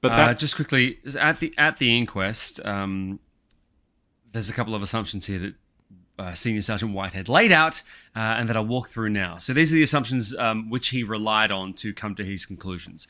But 0.00 0.12
Uh, 0.12 0.34
just 0.34 0.54
quickly 0.54 1.00
at 1.18 1.40
the 1.40 1.52
at 1.58 1.78
the 1.78 1.98
inquest, 1.98 2.64
um, 2.64 3.18
there's 4.32 4.48
a 4.48 4.52
couple 4.52 4.74
of 4.76 4.82
assumptions 4.82 5.26
here 5.26 5.40
that 5.40 5.54
uh, 6.20 6.34
Senior 6.34 6.62
Sergeant 6.62 6.92
Whitehead 6.92 7.28
laid 7.28 7.52
out, 7.52 7.82
uh, 8.14 8.18
and 8.18 8.48
that 8.48 8.56
I'll 8.56 8.66
walk 8.66 8.88
through 8.88 9.10
now. 9.10 9.38
So 9.38 9.52
these 9.52 9.72
are 9.72 9.76
the 9.76 9.82
assumptions 9.82 10.36
um, 10.36 10.70
which 10.70 10.88
he 10.88 11.02
relied 11.02 11.50
on 11.50 11.72
to 11.74 11.92
come 11.92 12.14
to 12.16 12.24
his 12.24 12.46
conclusions. 12.46 13.08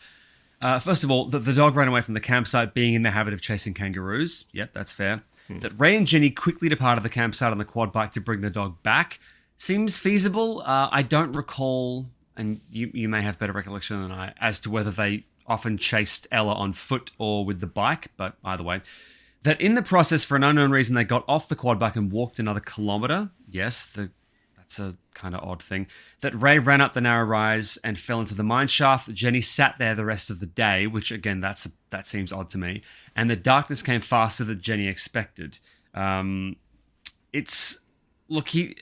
Uh, 0.62 0.78
first 0.78 1.04
of 1.04 1.10
all, 1.10 1.26
that 1.26 1.40
the 1.40 1.54
dog 1.54 1.74
ran 1.74 1.88
away 1.88 2.02
from 2.02 2.14
the 2.14 2.20
campsite, 2.20 2.74
being 2.74 2.94
in 2.94 3.02
the 3.02 3.10
habit 3.10 3.32
of 3.32 3.40
chasing 3.40 3.74
kangaroos. 3.74 4.44
Yep, 4.52 4.72
that's 4.72 4.92
fair. 4.92 5.22
That 5.58 5.72
Ray 5.76 5.96
and 5.96 6.06
Jenny 6.06 6.30
quickly 6.30 6.68
departed 6.68 7.02
the 7.02 7.08
campsite 7.08 7.50
on 7.50 7.58
the 7.58 7.64
quad 7.64 7.90
bike 7.92 8.12
to 8.12 8.20
bring 8.20 8.40
the 8.40 8.50
dog 8.50 8.80
back 8.84 9.18
seems 9.58 9.96
feasible. 9.96 10.62
Uh, 10.64 10.88
I 10.92 11.02
don't 11.02 11.32
recall, 11.32 12.06
and 12.36 12.60
you 12.70 12.90
you 12.94 13.08
may 13.08 13.22
have 13.22 13.36
better 13.36 13.52
recollection 13.52 14.00
than 14.02 14.12
I, 14.12 14.32
as 14.40 14.60
to 14.60 14.70
whether 14.70 14.92
they 14.92 15.24
often 15.48 15.76
chased 15.76 16.28
Ella 16.30 16.54
on 16.54 16.72
foot 16.72 17.10
or 17.18 17.44
with 17.44 17.58
the 17.58 17.66
bike. 17.66 18.12
But 18.16 18.36
either 18.44 18.62
way, 18.62 18.82
that 19.42 19.60
in 19.60 19.74
the 19.74 19.82
process, 19.82 20.24
for 20.24 20.36
an 20.36 20.44
unknown 20.44 20.70
reason, 20.70 20.94
they 20.94 21.04
got 21.04 21.24
off 21.26 21.48
the 21.48 21.56
quad 21.56 21.78
bike 21.78 21.96
and 21.96 22.12
walked 22.12 22.38
another 22.38 22.60
kilometer. 22.60 23.30
Yes, 23.48 23.86
the 23.86 24.10
that's 24.56 24.78
a 24.78 24.96
kind 25.14 25.34
of 25.34 25.42
odd 25.42 25.62
thing. 25.62 25.88
That 26.20 26.40
Ray 26.40 26.58
ran 26.58 26.80
up 26.80 26.92
the 26.92 27.00
narrow 27.00 27.24
rise 27.24 27.76
and 27.82 27.98
fell 27.98 28.20
into 28.20 28.34
the 28.34 28.44
mine 28.44 28.68
shaft. 28.68 29.12
Jenny 29.12 29.40
sat 29.40 29.76
there 29.78 29.96
the 29.96 30.04
rest 30.04 30.30
of 30.30 30.38
the 30.38 30.46
day, 30.46 30.86
which 30.86 31.10
again, 31.10 31.40
that's 31.40 31.68
that 31.90 32.06
seems 32.06 32.32
odd 32.32 32.50
to 32.50 32.58
me. 32.58 32.82
And 33.16 33.28
the 33.28 33.36
darkness 33.36 33.82
came 33.82 34.00
faster 34.00 34.44
than 34.44 34.60
Jenny 34.60 34.86
expected. 34.86 35.58
Um, 35.94 36.56
it's 37.32 37.80
look, 38.28 38.50
he 38.50 38.76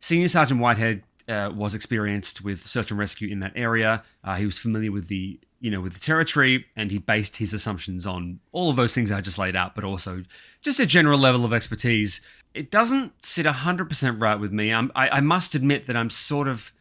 Senior 0.00 0.28
Sergeant 0.28 0.60
Whitehead 0.60 1.04
uh, 1.28 1.50
was 1.54 1.74
experienced 1.74 2.44
with 2.44 2.66
search 2.66 2.90
and 2.90 2.98
rescue 2.98 3.28
in 3.30 3.40
that 3.40 3.52
area. 3.54 4.02
Uh, 4.22 4.36
he 4.36 4.44
was 4.44 4.58
familiar 4.58 4.92
with 4.92 5.08
the 5.08 5.40
you 5.62 5.70
know 5.70 5.80
with 5.80 5.94
the 5.94 6.00
territory, 6.00 6.66
and 6.76 6.90
he 6.90 6.98
based 6.98 7.36
his 7.36 7.54
assumptions 7.54 8.06
on 8.06 8.40
all 8.50 8.68
of 8.68 8.76
those 8.76 8.94
things 8.94 9.10
I 9.10 9.20
just 9.20 9.38
laid 9.38 9.56
out, 9.56 9.74
but 9.74 9.84
also 9.84 10.24
just 10.60 10.80
a 10.80 10.86
general 10.86 11.18
level 11.18 11.44
of 11.44 11.52
expertise. 11.52 12.20
It 12.52 12.70
doesn't 12.70 13.24
sit 13.24 13.46
hundred 13.46 13.88
percent 13.88 14.18
right 14.20 14.38
with 14.38 14.52
me. 14.52 14.72
I'm, 14.72 14.92
I, 14.94 15.08
I 15.08 15.20
must 15.20 15.54
admit 15.54 15.86
that 15.86 15.96
I'm 15.96 16.10
sort 16.10 16.48
of 16.48 16.72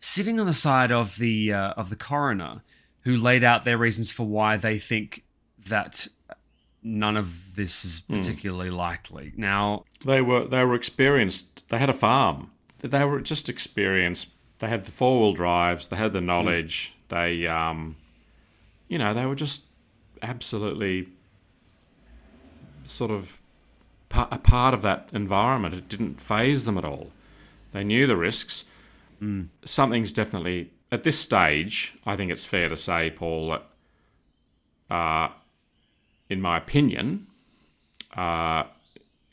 sitting 0.00 0.38
on 0.38 0.46
the 0.46 0.52
side 0.52 0.92
of 0.92 1.16
the 1.16 1.52
uh, 1.52 1.70
of 1.70 1.88
the 1.88 1.96
coroner, 1.96 2.62
who 3.02 3.16
laid 3.16 3.44
out 3.44 3.64
their 3.64 3.78
reasons 3.78 4.12
for 4.12 4.26
why 4.26 4.56
they 4.56 4.78
think 4.78 5.24
that 5.66 6.08
none 6.82 7.16
of 7.16 7.54
this 7.54 7.84
is 7.84 8.00
particularly 8.00 8.70
likely. 8.70 9.32
Now, 9.36 9.84
they 10.04 10.20
were 10.20 10.44
they 10.44 10.64
were 10.64 10.74
experienced 10.74 11.58
they 11.68 11.78
had 11.78 11.90
a 11.90 11.94
farm. 11.94 12.50
They 12.80 13.04
were 13.04 13.20
just 13.20 13.48
experienced. 13.48 14.28
They 14.58 14.68
had 14.68 14.84
the 14.86 14.90
four 14.90 15.20
wheel 15.20 15.32
drives. 15.34 15.88
They 15.88 15.96
had 15.96 16.12
the 16.12 16.20
knowledge. 16.20 16.94
They, 17.08 17.46
um, 17.46 17.96
you 18.88 18.98
know, 18.98 19.14
they 19.14 19.26
were 19.26 19.34
just 19.34 19.64
absolutely 20.22 21.08
sort 22.84 23.10
of 23.10 23.40
a 24.10 24.38
part 24.38 24.74
of 24.74 24.82
that 24.82 25.08
environment. 25.12 25.74
It 25.74 25.88
didn't 25.88 26.20
phase 26.20 26.64
them 26.64 26.78
at 26.78 26.84
all. 26.84 27.10
They 27.72 27.84
knew 27.84 28.06
the 28.06 28.16
risks. 28.16 28.64
Something's 29.64 30.12
definitely 30.12 30.70
at 30.90 31.04
this 31.04 31.18
stage. 31.18 31.96
I 32.06 32.16
think 32.16 32.30
it's 32.32 32.46
fair 32.46 32.68
to 32.68 32.76
say, 32.76 33.10
Paul, 33.10 33.50
that, 33.50 34.94
uh, 34.94 35.28
in 36.30 36.40
my 36.40 36.56
opinion, 36.56 37.26
uh, 38.16 38.64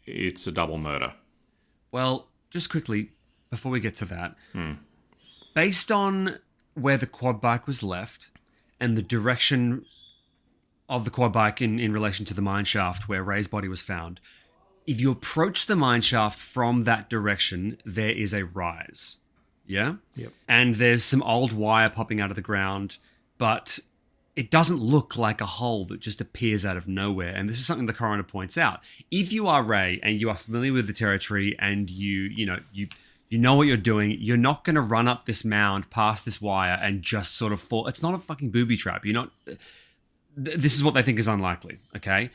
it's 0.05 0.45
a 0.47 0.51
double 0.51 0.77
murder. 0.77 1.13
Well, 1.91 2.27
just 2.49 2.69
quickly 2.69 3.11
before 3.49 3.71
we 3.71 3.79
get 3.79 3.95
to 3.97 4.05
that, 4.05 4.35
based 5.53 5.91
on 5.91 6.39
where 6.73 6.97
the 6.97 7.07
quad 7.07 7.39
bike 7.39 7.67
was 7.67 7.81
left 7.81 8.29
and 8.79 8.97
the 8.97 9.01
direction 9.01 9.85
of 10.87 11.05
the 11.05 11.11
quad 11.11 11.33
bike 11.33 11.61
in, 11.61 11.79
in 11.79 11.91
relation 11.91 12.25
to 12.25 12.33
the 12.33 12.41
mine 12.41 12.65
shaft 12.65 13.09
where 13.09 13.23
Ray's 13.23 13.47
body 13.47 13.67
was 13.67 13.81
found, 13.81 14.19
if 14.85 15.01
you 15.01 15.11
approach 15.11 15.65
the 15.65 15.75
mine 15.75 16.01
shaft 16.01 16.37
from 16.37 16.83
that 16.83 17.09
direction, 17.09 17.77
there 17.85 18.11
is 18.11 18.33
a 18.33 18.45
rise. 18.45 19.17
Yeah? 19.65 19.95
Yep. 20.15 20.31
And 20.47 20.75
there's 20.75 21.03
some 21.03 21.23
old 21.23 21.53
wire 21.53 21.89
popping 21.89 22.21
out 22.21 22.29
of 22.29 22.35
the 22.35 22.41
ground, 22.41 22.97
but 23.37 23.79
it 24.35 24.51
doesn't 24.51 24.79
look 24.79 25.17
like 25.17 25.41
a 25.41 25.45
hole 25.45 25.85
that 25.85 26.01
just 26.01 26.21
appears 26.21 26.65
out 26.65 26.77
of 26.77 26.87
nowhere. 26.87 27.33
And 27.33 27.49
this 27.49 27.57
is 27.57 27.65
something 27.65 27.85
the 27.85 27.93
coroner 27.93 28.23
points 28.23 28.57
out. 28.57 28.81
If 29.09 29.31
you 29.31 29.47
are 29.47 29.63
Ray 29.63 29.99
and 30.03 30.19
you 30.19 30.29
are 30.29 30.35
familiar 30.35 30.73
with 30.73 30.87
the 30.87 30.93
territory 30.93 31.55
and 31.57 31.89
you, 31.89 32.21
you 32.23 32.45
know, 32.45 32.59
you 32.73 32.89
you 33.29 33.37
know 33.37 33.55
what 33.55 33.67
you're 33.67 33.77
doing, 33.77 34.17
you're 34.19 34.37
not 34.37 34.63
going 34.63 34.75
to 34.75 34.81
run 34.81 35.07
up 35.07 35.25
this 35.25 35.43
mound 35.43 35.89
past 35.89 36.25
this 36.25 36.41
wire 36.41 36.79
and 36.81 37.01
just 37.01 37.35
sort 37.35 37.51
of 37.51 37.59
fall. 37.59 37.87
It's 37.87 38.03
not 38.03 38.13
a 38.13 38.17
fucking 38.17 38.51
booby 38.51 38.77
trap. 38.77 39.05
You're 39.05 39.13
not 39.13 39.31
this 40.37 40.75
is 40.75 40.83
what 40.83 40.93
they 40.93 41.01
think 41.01 41.17
is 41.17 41.27
unlikely. 41.27 41.79
Okay. 41.95 42.29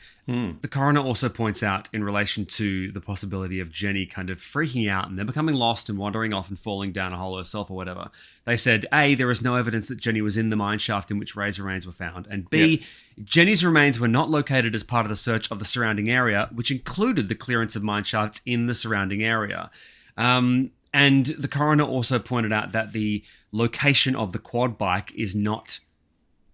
The 0.61 0.67
coroner 0.67 1.01
also 1.01 1.29
points 1.29 1.61
out 1.61 1.87
in 1.93 2.03
relation 2.03 2.45
to 2.45 2.91
the 2.91 3.01
possibility 3.01 3.59
of 3.59 3.71
Jenny 3.71 4.07
kind 4.07 4.31
of 4.31 4.39
freaking 4.39 4.89
out 4.89 5.07
and 5.07 5.19
then 5.19 5.27
becoming 5.27 5.53
lost 5.53 5.87
and 5.87 5.99
wandering 5.99 6.33
off 6.33 6.49
and 6.49 6.57
falling 6.57 6.91
down 6.91 7.13
a 7.13 7.17
hole 7.17 7.37
herself 7.37 7.69
or 7.69 7.77
whatever. 7.77 8.09
They 8.45 8.57
said, 8.57 8.87
A, 8.91 9.13
there 9.13 9.29
is 9.29 9.43
no 9.43 9.55
evidence 9.55 9.87
that 9.87 9.99
Jenny 9.99 10.21
was 10.21 10.35
in 10.35 10.49
the 10.49 10.55
mine 10.55 10.79
shaft 10.79 11.11
in 11.11 11.19
which 11.19 11.35
Ray's 11.35 11.59
remains 11.59 11.85
were 11.85 11.91
found. 11.91 12.27
And 12.27 12.49
B, 12.49 12.83
Jenny's 13.23 13.63
remains 13.63 13.99
were 13.99 14.07
not 14.07 14.31
located 14.31 14.73
as 14.73 14.83
part 14.83 15.05
of 15.05 15.09
the 15.09 15.15
search 15.15 15.51
of 15.51 15.59
the 15.59 15.65
surrounding 15.65 16.09
area, 16.09 16.49
which 16.51 16.71
included 16.71 17.29
the 17.29 17.35
clearance 17.35 17.75
of 17.75 17.83
mine 17.83 18.03
shafts 18.03 18.41
in 18.47 18.65
the 18.65 18.73
surrounding 18.73 19.23
area. 19.23 19.69
Um, 20.17 20.71
and 20.93 21.25
the 21.25 21.47
coroner 21.47 21.83
also 21.83 22.19
pointed 22.19 22.51
out 22.51 22.71
that 22.71 22.91
the 22.91 23.23
location 23.51 24.15
of 24.15 24.31
the 24.31 24.39
quad 24.39 24.77
bike 24.77 25.13
is 25.15 25.35
not 25.35 25.79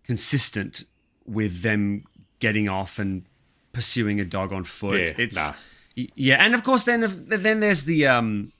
consistent 0.03 0.85
with 1.25 1.61
them 1.61 2.03
getting 2.39 2.69
off 2.69 2.99
and 2.99 3.25
pursuing 3.73 4.19
a 4.19 4.25
dog 4.25 4.53
on 4.53 4.63
foot. 4.63 4.99
Yeah, 4.99 5.13
it's 5.17 5.35
nah. 5.35 5.53
yeah, 6.15 6.43
and 6.43 6.55
of 6.55 6.63
course 6.63 6.83
then 6.83 7.25
then 7.27 7.59
there's 7.59 7.83
the 7.83 8.07
um 8.07 8.51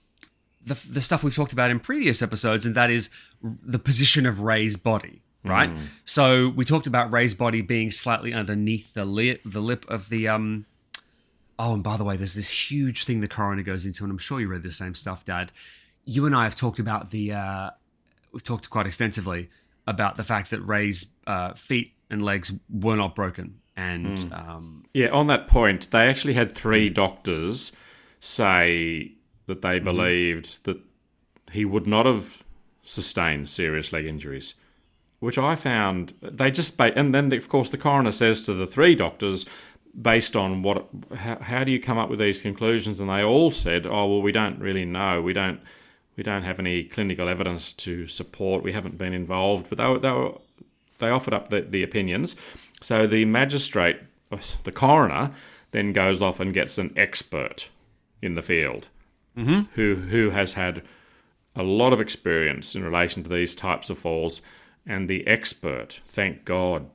the 0.64 0.74
the 0.88 1.00
stuff 1.00 1.24
we've 1.24 1.34
talked 1.34 1.52
about 1.52 1.70
in 1.70 1.80
previous 1.80 2.22
episodes, 2.22 2.66
and 2.66 2.74
that 2.74 2.90
is 2.90 3.10
the 3.42 3.78
position 3.78 4.26
of 4.26 4.40
Ray's 4.40 4.76
body. 4.76 5.22
Right, 5.44 5.70
so 6.04 6.50
we 6.50 6.66
talked 6.66 6.86
about 6.86 7.10
Ray's 7.10 7.32
body 7.32 7.62
being 7.62 7.90
slightly 7.90 8.34
underneath 8.34 8.92
the 8.92 9.06
lip, 9.06 9.40
the 9.44 9.60
lip 9.60 9.86
of 9.88 10.10
the 10.10 10.28
um. 10.28 10.66
Oh, 11.58 11.74
and 11.74 11.82
by 11.82 11.96
the 11.96 12.04
way, 12.04 12.16
there's 12.16 12.34
this 12.34 12.70
huge 12.70 13.04
thing 13.04 13.20
the 13.20 13.28
coroner 13.28 13.62
goes 13.62 13.84
into, 13.84 14.04
and 14.04 14.10
I'm 14.10 14.18
sure 14.18 14.40
you 14.40 14.48
read 14.48 14.62
the 14.62 14.70
same 14.70 14.94
stuff, 14.94 15.24
Dad. 15.24 15.50
You 16.04 16.24
and 16.24 16.34
I 16.34 16.44
have 16.44 16.54
talked 16.54 16.78
about 16.78 17.10
the 17.10 17.32
uh, 17.32 17.70
we've 18.32 18.44
talked 18.44 18.70
quite 18.70 18.86
extensively 18.86 19.50
about 19.86 20.16
the 20.16 20.24
fact 20.24 20.50
that 20.50 20.60
Ray's 20.60 21.06
uh, 21.26 21.54
feet 21.54 21.94
and 22.10 22.22
legs 22.22 22.52
were 22.70 22.96
not 22.96 23.14
broken, 23.14 23.60
and 23.76 24.32
um, 24.32 24.84
Yeah, 24.94 25.08
on 25.08 25.26
that 25.26 25.48
point, 25.48 25.90
they 25.90 26.06
actually 26.06 26.34
had 26.34 26.52
three 26.52 26.88
doctors 26.88 27.72
say 28.20 29.12
that 29.46 29.62
they 29.62 29.78
believed 29.78 30.64
that 30.64 30.78
he 31.52 31.64
would 31.64 31.86
not 31.86 32.06
have 32.06 32.44
sustained 32.82 33.48
serious 33.48 33.92
leg 33.92 34.04
injuries, 34.04 34.54
which 35.20 35.38
I 35.38 35.56
found 35.56 36.14
they 36.20 36.50
just 36.50 36.80
and 36.80 37.14
then 37.14 37.32
of 37.32 37.48
course 37.48 37.70
the 37.70 37.78
coroner 37.78 38.12
says 38.12 38.42
to 38.44 38.54
the 38.54 38.66
three 38.66 38.94
doctors, 38.94 39.46
based 40.00 40.36
on 40.36 40.62
what, 40.62 40.88
how, 41.14 41.38
how 41.40 41.64
do 41.64 41.70
you 41.70 41.80
come 41.80 41.98
up 41.98 42.10
with 42.10 42.18
these 42.18 42.40
conclusions? 42.40 43.00
And 43.00 43.08
they 43.08 43.22
all 43.22 43.50
said, 43.50 43.86
oh 43.86 44.06
well, 44.06 44.22
we 44.22 44.32
don't 44.32 44.58
really 44.58 44.84
know, 44.84 45.22
we 45.22 45.32
don't. 45.32 45.60
We 46.16 46.24
don't 46.24 46.42
have 46.42 46.58
any 46.58 46.82
clinical 46.82 47.28
evidence 47.28 47.72
to 47.74 48.08
support. 48.08 48.64
We 48.64 48.72
haven't 48.72 48.98
been 48.98 49.12
involved, 49.12 49.68
but 49.68 49.78
they 49.78 49.86
were, 49.86 49.98
they 50.00 50.10
were 50.10 50.34
they 50.98 51.10
offered 51.10 51.32
up 51.32 51.50
the, 51.50 51.60
the 51.60 51.82
opinions. 51.82 52.36
So 52.80 53.06
the 53.06 53.24
magistrate, 53.24 54.00
the 54.64 54.72
coroner, 54.72 55.32
then 55.70 55.92
goes 55.92 56.20
off 56.20 56.40
and 56.40 56.52
gets 56.52 56.76
an 56.76 56.92
expert 56.96 57.68
in 58.20 58.34
the 58.34 58.42
field 58.42 58.88
mm-hmm. 59.36 59.70
who 59.74 59.94
who 59.94 60.30
has 60.30 60.54
had 60.54 60.82
a 61.54 61.62
lot 61.62 61.92
of 61.92 62.00
experience 62.00 62.74
in 62.74 62.84
relation 62.84 63.22
to 63.22 63.28
these 63.28 63.54
types 63.54 63.90
of 63.90 63.98
falls. 63.98 64.40
And 64.86 65.08
the 65.08 65.26
expert, 65.26 66.00
thank 66.06 66.44
God, 66.44 66.86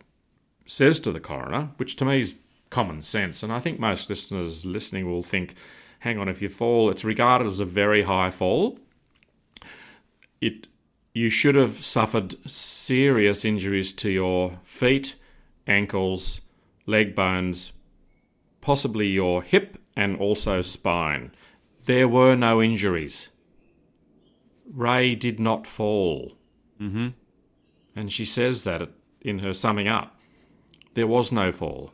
says 0.65 0.99
to 1.01 1.11
the 1.11 1.19
coroner, 1.19 1.69
which 1.77 1.95
to 1.97 2.05
me 2.05 2.21
is 2.21 2.35
common 2.73 3.03
sense, 3.03 3.43
and 3.43 3.53
I 3.53 3.59
think 3.59 3.79
most 3.79 4.09
listeners 4.09 4.65
listening 4.65 5.05
will 5.05 5.21
think, 5.21 5.53
hang 5.99 6.17
on, 6.17 6.27
if 6.27 6.41
you 6.41 6.49
fall, 6.49 6.89
it's 6.89 7.05
regarded 7.05 7.45
as 7.47 7.59
a 7.59 7.65
very 7.65 8.01
high 8.01 8.31
fall. 8.31 8.79
It 10.41 10.67
you 11.13 11.29
should 11.29 11.53
have 11.53 11.75
suffered 11.83 12.35
serious 12.49 13.45
injuries 13.45 13.93
to 13.93 14.09
your 14.09 14.59
feet, 14.63 15.15
ankles, 15.67 16.41
leg 16.87 17.13
bones, 17.13 17.71
possibly 18.59 19.07
your 19.07 19.43
hip, 19.43 19.77
and 19.95 20.17
also 20.17 20.63
spine. 20.63 21.31
There 21.85 22.07
were 22.07 22.35
no 22.35 22.59
injuries. 22.59 23.29
Ray 24.67 25.13
did 25.13 25.39
not 25.39 25.67
fall. 25.67 26.35
Mm-hmm. 26.81 27.09
And 27.95 28.11
she 28.11 28.25
says 28.25 28.63
that 28.63 28.89
in 29.21 29.39
her 29.39 29.53
summing 29.53 29.87
up. 29.87 30.19
There 30.95 31.05
was 31.07 31.31
no 31.31 31.51
fall. 31.51 31.93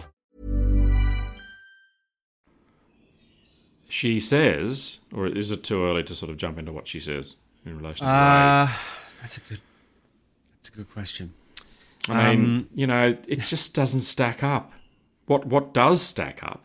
She 3.91 4.21
says, 4.21 4.99
or 5.13 5.27
is 5.27 5.51
it 5.51 5.63
too 5.65 5.83
early 5.83 6.01
to 6.03 6.15
sort 6.15 6.29
of 6.31 6.37
jump 6.37 6.57
into 6.57 6.71
what 6.71 6.87
she 6.87 6.99
says 7.01 7.35
in 7.65 7.77
relation 7.77 8.05
to 8.07 8.11
Uh, 8.11 8.69
that's 9.21 9.37
a 9.37 9.41
good. 9.41 9.59
That's 10.55 10.69
a 10.69 10.71
good 10.71 10.89
question. 10.93 11.33
Ray? 12.07 12.15
I 12.15 12.35
mean, 12.35 12.45
um, 12.45 12.69
you 12.73 12.87
know, 12.87 13.17
it 13.27 13.39
just 13.41 13.73
doesn't 13.73 13.99
stack 14.01 14.43
up. 14.43 14.71
What 15.25 15.45
what 15.45 15.73
does 15.73 16.01
stack 16.01 16.41
up 16.41 16.63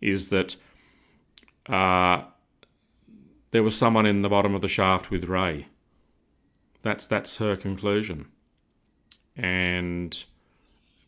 is 0.00 0.28
that 0.28 0.54
uh, 1.66 2.22
there 3.50 3.64
was 3.64 3.76
someone 3.76 4.06
in 4.06 4.22
the 4.22 4.28
bottom 4.28 4.54
of 4.54 4.62
the 4.62 4.68
shaft 4.68 5.10
with 5.10 5.24
Ray. 5.24 5.66
That's 6.82 7.04
that's 7.06 7.38
her 7.38 7.56
conclusion, 7.56 8.28
and 9.36 10.22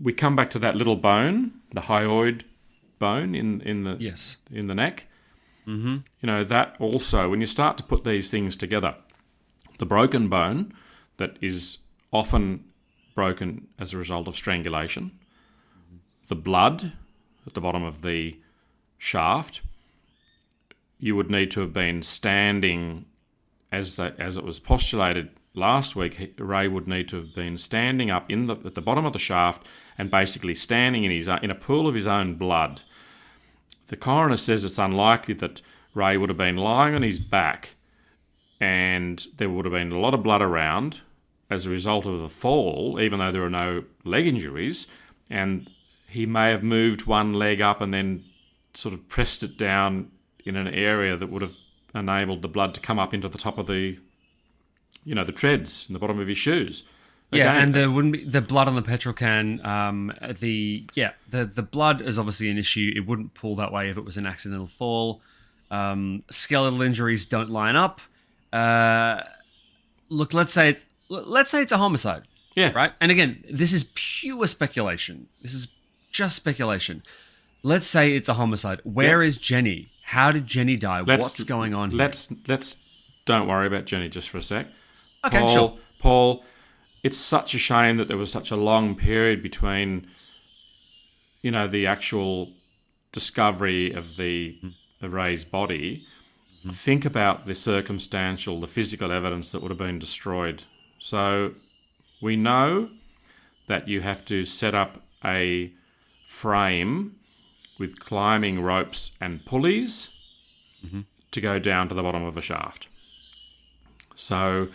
we 0.01 0.13
come 0.13 0.35
back 0.35 0.51
to 0.51 0.59
that 0.59 0.75
little 0.75 0.97
bone, 0.97 1.53
the 1.73 1.83
hyoid 1.83 2.43
bone 2.99 3.35
in 3.37 3.61
in 3.61 3.85
the 3.85 3.97
Yes. 4.01 4.39
in 4.51 4.67
the 4.67 4.75
neck. 4.75 5.07
Mm-hmm. 5.67 5.97
You 6.21 6.27
know 6.27 6.45
that 6.45 6.77
also 6.79 7.29
when 7.29 7.41
you 7.41 7.47
start 7.47 7.77
to 7.79 7.83
put 7.83 8.05
these 8.05 8.31
things 8.31 8.57
together, 8.57 8.95
the 9.79 9.87
broken 9.87 10.29
bone 10.29 10.73
that 11.17 11.37
is 11.41 11.79
often 12.13 12.65
broken 13.15 13.69
as 13.79 13.93
a 13.93 13.99
result 13.99 14.29
of 14.29 14.37
strangulation, 14.37 15.19
the 16.29 16.37
blood 16.37 16.93
at 17.47 17.55
the 17.55 17.61
bottom 17.61 17.83
of 17.83 18.03
the 18.03 18.39
shaft, 18.99 19.61
you 20.99 21.17
would 21.17 21.31
need 21.31 21.51
to 21.53 21.61
have 21.61 21.73
been 21.73 22.03
standing 22.03 23.07
as 23.73 23.99
as 23.99 24.37
it 24.37 24.45
was 24.45 24.61
postulated 24.61 25.31
last 25.55 25.97
week. 25.97 26.35
Ray 26.39 26.69
would 26.69 26.87
need 26.87 27.09
to 27.09 27.17
have 27.17 27.35
been 27.35 27.59
standing 27.59 28.11
up 28.11 28.31
in 28.31 28.47
the 28.47 28.57
at 28.65 28.75
the 28.75 28.81
bottom 28.81 29.05
of 29.05 29.13
the 29.13 29.19
shaft 29.19 29.67
and 29.99 30.11
basically 30.11 30.55
standing 30.55 31.05
in 31.05 31.11
his 31.11 31.29
in 31.29 31.51
a 31.51 31.55
pool 31.55 31.89
of 31.89 31.95
his 31.95 32.07
own 32.07 32.35
blood. 32.35 32.83
The 33.89 33.97
coroner 33.97 34.37
says 34.37 34.65
it's 34.65 34.79
unlikely 34.79 35.35
that 35.35 35.61
Ray 35.95 36.17
would 36.17 36.29
have 36.29 36.39
been 36.39 36.57
lying 36.57 36.95
on 36.95 37.03
his 37.03 37.21
back 37.21 37.75
and 38.61 39.25
there 39.37 39.51
would 39.51 39.65
have 39.65 39.73
been 39.73 39.93
a 39.93 39.99
lot 39.99 40.15
of 40.15 40.23
blood 40.23 40.43
around 40.43 41.01
as 41.51 41.67
a 41.67 41.71
result 41.71 42.07
of 42.07 42.21
the 42.21 42.29
fall, 42.29 42.99
even 43.01 43.19
though 43.19 43.31
there 43.31 43.43
were 43.43 43.51
no 43.51 43.85
leg 44.05 44.27
injuries, 44.27 44.87
and 45.31 45.71
he 46.09 46.27
may 46.27 46.51
have 46.51 46.63
moved 46.63 47.07
one 47.07 47.35
leg 47.35 47.61
up 47.61 47.81
and 47.81 47.93
then 47.93 48.25
sort 48.75 48.95
of 48.95 49.09
pressed 49.09 49.43
it 49.43 49.57
down 49.57 50.11
in 50.45 50.57
an 50.57 50.69
area 50.69 51.17
that 51.17 51.31
would 51.31 51.43
have 51.43 51.55
enabled 51.95 52.43
the 52.43 52.49
blood 52.49 52.75
to 52.75 52.81
come 52.81 52.99
up 52.99 53.15
into 53.15 53.29
the 53.29 53.39
top 53.39 53.59
of 53.59 53.67
the, 53.67 53.99
you 55.05 55.15
know, 55.15 55.25
the 55.25 55.33
treads 55.33 55.87
in 55.89 55.93
the 55.93 55.99
bottom 55.99 56.19
of 56.19 56.29
his 56.29 56.39
shoes. 56.39 56.83
Yeah, 57.33 57.61
and 57.61 57.75
there 57.75 57.91
wouldn't 57.91 58.13
be 58.13 58.25
the 58.25 58.41
blood 58.41 58.69
on 58.69 58.77
the 58.77 58.83
petrol 58.83 59.13
can. 59.13 59.65
Um, 59.67 60.13
the 60.39 60.87
yeah, 60.95 61.13
the 61.29 61.45
the 61.45 61.63
blood 61.63 62.01
is 62.01 62.19
obviously 62.19 62.49
an 62.51 62.59
issue. 62.59 62.93
It 62.95 63.07
wouldn't 63.07 63.35
pull 63.35 63.57
that 63.57 63.73
way 63.73 63.91
if 63.91 63.97
it 63.97 64.05
was 64.05 64.17
an 64.17 64.27
accidental 64.27 64.67
fall. 64.67 65.21
Um, 65.71 66.23
skeletal 66.31 66.83
injuries 66.83 67.27
don't 67.27 67.51
line 67.51 67.75
up. 67.75 68.01
Uh, 68.53 69.23
look, 70.09 70.33
let's 70.33 70.53
say 70.53 70.71
it, 70.71 70.85
let's 71.09 71.51
say 71.51 71.63
it's 71.63 71.73
a 71.73 71.79
homicide. 71.79 72.23
Yeah. 72.55 72.73
Right. 72.73 72.93
And 73.01 73.13
again, 73.13 73.45
this 73.51 73.73
is 73.73 73.93
pure 73.95 74.47
speculation. 74.47 75.29
This 75.43 75.53
is 75.53 75.75
just 76.11 76.37
speculation. 76.37 77.03
Let's 77.63 77.87
say 77.87 78.15
it's 78.15 78.29
a 78.29 78.35
homicide. 78.35 78.81
Where 78.85 79.23
is 79.23 79.37
Jenny? 79.37 79.89
How 80.05 80.31
did 80.31 80.47
Jenny 80.47 80.77
die? 80.77 81.03
What's 81.03 81.43
going 81.43 81.75
on 81.75 81.91
here? 81.91 81.99
Let's 81.99 82.33
let's 82.47 82.77
don't 83.25 83.49
worry 83.49 83.67
about 83.67 83.85
Jenny 83.85 84.09
just 84.09 84.31
for 84.31 84.39
a 84.39 84.43
sec. 84.43 84.69
Okay, 85.25 85.41
Paul, 85.41 85.53
sure. 85.53 85.79
Paul, 85.99 86.45
it's 87.07 87.17
such 87.17 87.55
a 87.55 87.59
shame 87.59 87.99
that 87.99 88.09
there 88.09 88.17
was 88.17 88.33
such 88.33 88.51
a 88.51 88.57
long 88.57 88.97
period 88.97 89.41
between, 89.41 90.09
you 91.41 91.53
know, 91.53 91.69
the 91.69 91.87
actual 91.87 92.51
discovery 93.13 93.93
of 93.93 94.17
the 94.17 94.59
of 95.01 95.13
Ray's 95.13 95.45
body. 95.45 96.05
Think 96.73 97.05
about 97.05 97.47
the 97.47 97.55
circumstantial, 97.55 98.61
the 98.61 98.67
physical 98.67 99.13
evidence 99.13 99.53
that 99.53 99.63
would 99.63 99.71
have 99.71 99.79
been 99.79 100.01
destroyed. 100.01 100.65
So, 100.99 101.53
we 102.21 102.35
know 102.35 102.91
that 103.69 103.87
you 103.87 104.01
have 104.01 104.25
to 104.25 104.45
set 104.45 104.75
up 104.75 105.01
a 105.25 105.71
frame 106.27 107.15
with 107.79 108.01
climbing 108.01 108.61
ropes 108.61 109.13
and 109.21 109.45
pulleys 109.45 110.09
mm-hmm. 110.85 111.03
to 111.31 111.41
go 111.41 111.61
down 111.61 111.89
to 111.89 111.95
the 111.95 112.03
bottom 112.03 112.25
of 112.25 112.37
a 112.37 112.43
shaft. 112.43 112.89
So, 114.17 114.69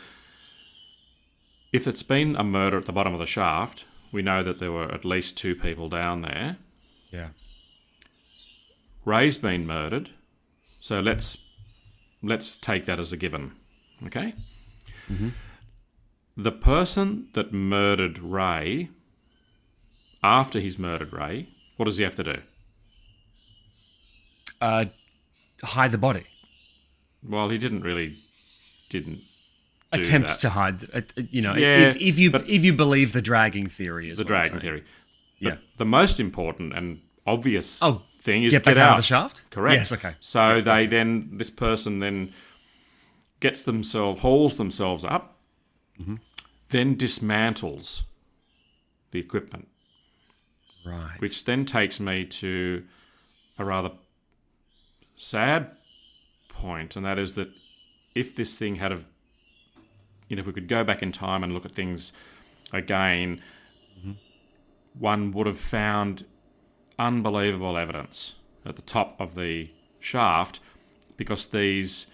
if 1.72 1.88
it's 1.88 2.04
been 2.04 2.36
a 2.36 2.44
murder 2.44 2.78
at 2.78 2.86
the 2.86 2.92
bottom 2.92 3.14
of 3.14 3.20
the 3.20 3.26
shaft, 3.26 3.86
we 4.12 4.22
know 4.22 4.44
that 4.44 4.60
there 4.60 4.72
were 4.72 4.92
at 4.92 5.06
least 5.06 5.38
two 5.38 5.56
people 5.56 5.90
down 5.90 6.22
there. 6.22 6.58
yeah. 7.12 7.30
Ray's 9.04 9.40
been 9.40 9.66
murdered, 9.66 10.12
so 10.80 11.00
let's 11.00 11.40
let's 12.22 12.56
take 12.56 12.86
that 12.86 13.00
as 13.00 13.12
a 13.12 13.18
given. 13.18 13.54
Okay. 14.06 14.36
The 16.38 16.52
person 16.52 17.28
that 17.34 17.52
murdered 17.52 18.20
Ray, 18.20 18.90
after 20.24 20.60
he's 20.60 20.78
murdered 20.78 21.12
Ray, 21.12 21.50
what 21.78 21.86
does 21.86 21.98
he 21.98 22.04
have 22.04 22.16
to 22.16 22.24
do? 22.24 22.42
Uh, 24.62 24.86
hide 25.64 25.92
the 25.92 25.98
body. 25.98 26.28
Well, 27.28 27.50
he 27.50 27.58
didn't 27.58 27.82
really 27.82 28.18
didn't 28.90 29.22
attempt 29.94 30.30
that. 30.30 30.40
to 30.40 30.50
hide. 30.50 30.84
uh, 30.94 31.02
uh, 31.18 31.24
You 31.30 31.42
know, 31.42 31.56
Yeah, 31.56 31.90
if, 31.90 31.98
if 31.98 32.20
you 32.20 32.32
if 32.48 32.64
you 32.66 32.74
believe 32.74 33.14
the 33.14 33.22
dragging 33.22 33.68
theory 33.68 34.10
is 34.10 34.18
the 34.18 34.24
dragon 34.26 34.60
theory. 34.60 34.84
But 35.42 35.54
Yeah. 35.54 35.58
the 35.78 35.86
most 35.86 36.20
important 36.20 36.74
and 36.74 37.02
obvious 37.26 37.82
Oh, 37.82 38.04
thing 38.22 38.44
is 38.44 38.52
get 38.52 38.64
back 38.64 38.78
out 38.78 38.92
of 38.92 38.98
the 38.98 39.04
shaft? 39.04 39.44
Correct. 39.50 39.76
Yes, 39.80 39.92
okay. 39.92 40.16
So 40.20 40.56
Yeah, 40.56 40.62
they 40.62 40.86
then 40.86 41.30
this 41.38 41.50
person 41.50 42.00
then 42.00 42.34
gets 43.40 43.64
themselves 43.64 44.22
hauls 44.22 44.58
themselves 44.58 45.04
up, 45.04 45.38
Mm-hmm. 46.00 46.16
then 46.70 46.96
dismantles 46.96 48.04
the 49.12 49.20
equipment, 49.20 49.68
Right. 50.86 51.20
which 51.20 51.46
then 51.46 51.66
takes 51.66 52.00
me 52.00 52.26
to 52.26 52.84
a 53.60 53.66
rather 53.66 53.92
sad 55.16 55.72
point, 56.50 56.96
and 56.96 57.06
that 57.06 57.20
is 57.20 57.36
that 57.36 57.50
if 58.16 58.36
this 58.36 58.56
thing 58.58 58.76
had 58.76 58.92
a 58.92 59.02
you 60.32 60.38
know, 60.38 60.40
if 60.40 60.48
we 60.48 60.54
could 60.54 60.70
go 60.70 60.82
back 60.82 61.04
in 61.04 61.12
time 61.12 61.44
and 61.44 61.54
look 61.54 61.66
at 61.66 61.76
things 61.76 62.14
again, 62.72 63.42
one 64.98 65.34
would 65.34 65.46
have 65.46 65.60
found 65.60 66.24
unbelievable 66.98 67.78
evidence 67.78 68.36
at 68.66 68.78
the 68.78 68.82
top 68.82 69.20
of 69.20 69.36
the 69.36 69.70
shaft 70.00 70.62
because 71.18 71.48
these 71.48 72.08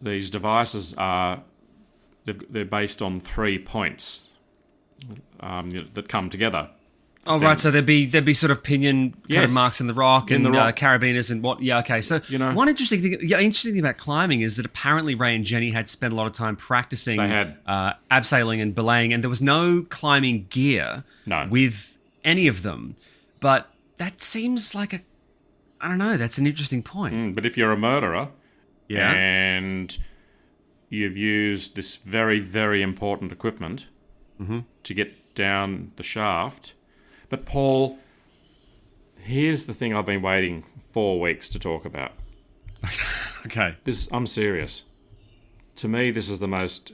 these 0.00 0.28
devices 0.28 0.92
are 0.98 1.42
they're 2.24 2.66
based 2.66 3.00
on 3.00 3.18
three 3.18 3.58
points 3.58 4.28
um, 5.40 5.70
that 5.94 6.08
come 6.10 6.28
together. 6.28 6.68
Oh 7.24 7.38
right, 7.38 7.58
so 7.58 7.70
there'd 7.70 7.86
be 7.86 8.04
there'd 8.06 8.24
be 8.24 8.34
sort 8.34 8.50
of 8.50 8.64
pinion 8.64 9.14
kind 9.30 9.44
of 9.44 9.52
marks 9.54 9.80
in 9.80 9.86
the 9.86 9.94
rock 9.94 10.30
In 10.32 10.44
and 10.44 10.54
the 10.54 10.58
Uh, 10.58 10.72
carabiners 10.72 11.30
and 11.30 11.40
what? 11.40 11.62
Yeah, 11.62 11.78
okay. 11.78 12.02
So 12.02 12.20
You 12.28 12.38
know- 12.38 12.52
one 12.52 12.68
interesting 12.68 13.00
thing, 13.00 13.18
yeah, 13.22 13.38
interesting 13.38 13.72
thing 13.74 13.80
about 13.80 13.96
climbing 13.96 14.40
is 14.40 14.56
that 14.56 14.66
apparently 14.66 15.14
Ray 15.14 15.36
and 15.36 15.44
Jenny 15.44 15.70
had 15.70 15.88
spent 15.88 16.12
a 16.12 16.16
lot 16.16 16.26
of 16.26 16.32
time 16.32 16.56
practicing 16.56 17.18
They 17.18 17.28
had. 17.28 17.58
uh, 17.64 17.92
abseiling 18.10 18.60
and 18.60 18.74
belaying, 18.74 19.12
and 19.12 19.22
there 19.22 19.30
was 19.30 19.40
no 19.40 19.86
climbing 19.88 20.46
gear 20.50 21.04
No. 21.26 21.46
with 21.48 21.96
any 22.24 22.48
of 22.48 22.62
them. 22.62 22.96
But 23.38 23.72
that 23.98 24.20
seems 24.20 24.74
like 24.74 24.92
a, 24.92 25.00
I 25.80 25.86
don't 25.88 25.98
know. 25.98 26.16
That's 26.16 26.38
an 26.38 26.46
interesting 26.48 26.82
point. 26.82 27.14
Mm, 27.14 27.34
But 27.36 27.46
if 27.46 27.56
you're 27.56 27.70
a 27.72 27.76
murderer, 27.78 28.30
Yeah. 28.88 29.12
and 29.12 29.96
you've 30.88 31.16
used 31.16 31.76
this 31.76 31.96
very 31.96 32.40
very 32.40 32.82
important 32.82 33.30
equipment 33.30 33.86
Mm-hmm. 34.40 34.60
to 34.82 34.94
get 34.94 35.34
down 35.36 35.92
the 35.96 36.02
shaft, 36.02 36.72
but 37.32 37.46
Paul, 37.46 37.98
here's 39.16 39.64
the 39.64 39.72
thing 39.72 39.96
I've 39.96 40.04
been 40.04 40.20
waiting 40.20 40.64
four 40.90 41.18
weeks 41.18 41.48
to 41.48 41.58
talk 41.58 41.86
about. 41.86 42.12
Okay. 43.44 43.74
This 43.82 44.08
I'm 44.12 44.28
serious. 44.28 44.84
To 45.76 45.88
me, 45.88 46.12
this 46.12 46.28
is 46.28 46.38
the 46.38 46.46
most. 46.46 46.92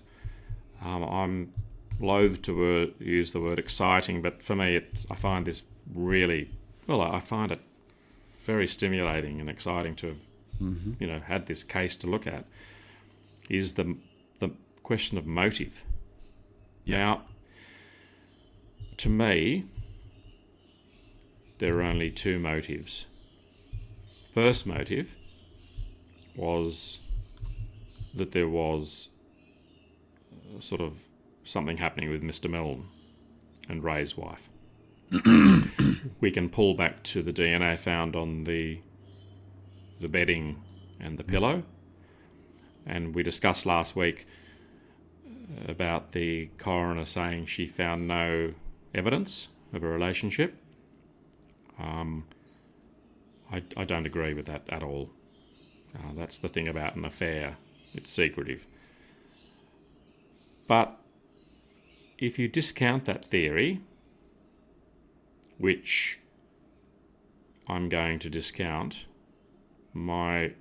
Um, 0.82 1.02
I'm 1.02 1.52
loath 2.00 2.40
to 2.42 2.56
word, 2.56 2.94
use 2.98 3.32
the 3.32 3.40
word 3.40 3.58
exciting, 3.58 4.22
but 4.22 4.42
for 4.42 4.56
me, 4.56 4.76
it's, 4.76 5.06
I 5.10 5.14
find 5.14 5.44
this 5.44 5.62
really 5.94 6.50
well. 6.86 7.02
I 7.02 7.20
find 7.20 7.52
it 7.52 7.60
very 8.46 8.66
stimulating 8.66 9.40
and 9.40 9.50
exciting 9.50 9.94
to 9.96 10.06
have, 10.06 10.18
you 10.98 11.06
know, 11.06 11.20
had 11.20 11.44
this 11.44 11.62
case 11.62 11.96
to 11.96 12.06
look 12.06 12.26
at. 12.26 12.46
Is 13.50 13.74
the 13.74 13.94
the 14.38 14.48
question 14.82 15.18
of 15.18 15.26
motive? 15.26 15.84
Now, 16.86 17.24
to 18.96 19.10
me, 19.10 19.66
there 21.58 21.78
are 21.78 21.82
only 21.82 22.10
two 22.10 22.38
motives. 22.38 23.06
First 24.32 24.66
motive 24.66 25.10
was 26.36 26.98
that 28.14 28.32
there 28.32 28.48
was 28.48 29.08
uh, 30.32 30.60
sort 30.60 30.80
of 30.80 30.94
something 31.44 31.76
happening 31.76 32.10
with 32.10 32.22
Mr. 32.22 32.50
Milne 32.50 32.88
and 33.68 33.82
Ray's 33.82 34.16
wife. 34.16 34.48
we 36.20 36.30
can 36.30 36.48
pull 36.48 36.74
back 36.74 37.02
to 37.02 37.22
the 37.22 37.32
DNA 37.32 37.78
found 37.78 38.14
on 38.14 38.44
the 38.44 38.80
the 40.00 40.08
bedding 40.08 40.62
and 41.00 41.18
the 41.18 41.24
pillow. 41.24 41.64
And 42.86 43.14
we 43.14 43.22
discussed 43.22 43.66
last 43.66 43.96
week 43.96 44.26
about 45.66 46.12
the 46.12 46.46
coroner 46.58 47.04
saying 47.04 47.46
she 47.46 47.66
found 47.66 48.06
no 48.06 48.54
evidence 48.94 49.48
of 49.72 49.82
a 49.82 49.88
relationship. 49.88 50.54
Um, 51.78 52.24
I, 53.52 53.62
I 53.76 53.84
don't 53.84 54.06
agree 54.06 54.34
with 54.34 54.46
that 54.46 54.62
at 54.68 54.82
all. 54.82 55.10
Uh, 55.94 56.12
that's 56.14 56.38
the 56.38 56.48
thing 56.48 56.68
about 56.68 56.96
an 56.96 57.04
affair, 57.04 57.56
it's 57.94 58.10
secretive. 58.10 58.66
But 60.66 60.98
if 62.18 62.38
you 62.38 62.48
discount 62.48 63.04
that 63.06 63.24
theory, 63.24 63.80
which 65.56 66.18
I'm 67.66 67.88
going 67.88 68.18
to 68.20 68.30
discount, 68.30 69.06
my 69.92 70.52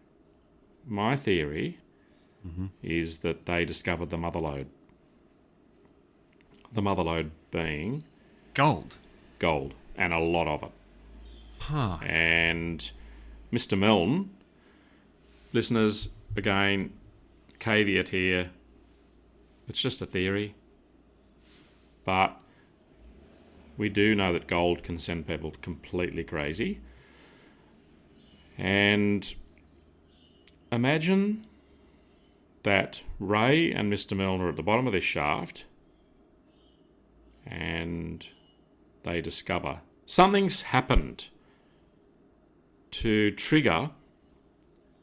my 0.86 1.16
theory 1.18 1.80
is 2.82 3.18
that 3.18 3.46
they 3.46 3.66
discovered 3.66 4.10
the 4.10 4.18
mother 4.18 4.40
lode. 4.40 4.68
The 6.72 6.82
mother 6.82 7.04
lode 7.04 7.32
being 7.52 8.06
Gold. 8.54 8.96
gold 9.38 9.74
and 9.98 10.14
a 10.14 10.20
lot 10.20 10.48
of 10.48 10.64
it. 10.64 10.72
Huh. 11.60 11.98
And 12.02 12.92
Mr. 13.52 13.78
Milne, 13.78 14.30
listeners, 15.54 16.10
again, 16.36 16.94
caveat 17.60 18.10
here, 18.10 18.52
it's 19.68 19.82
just 19.82 20.02
a 20.02 20.06
theory. 20.06 20.56
But 22.06 22.38
we 23.78 23.90
do 23.90 24.16
know 24.16 24.34
that 24.34 24.48
gold 24.48 24.84
can 24.84 25.00
send 25.00 25.28
people 25.28 25.54
completely 25.62 26.24
crazy. 26.24 26.80
And 28.58 29.34
imagine 30.72 31.46
that 32.64 33.02
Ray 33.20 33.72
and 33.72 33.92
Mr. 33.92 34.16
Milne 34.18 34.42
are 34.42 34.50
at 34.50 34.56
the 34.56 34.64
bottom 34.64 34.88
of 34.88 34.94
this 34.94 35.04
shaft 35.04 35.66
and 37.46 38.26
they 39.04 39.22
discover 39.22 39.80
something's 40.06 40.64
happened 40.64 41.26
to 42.92 43.32
trigger 43.32 43.92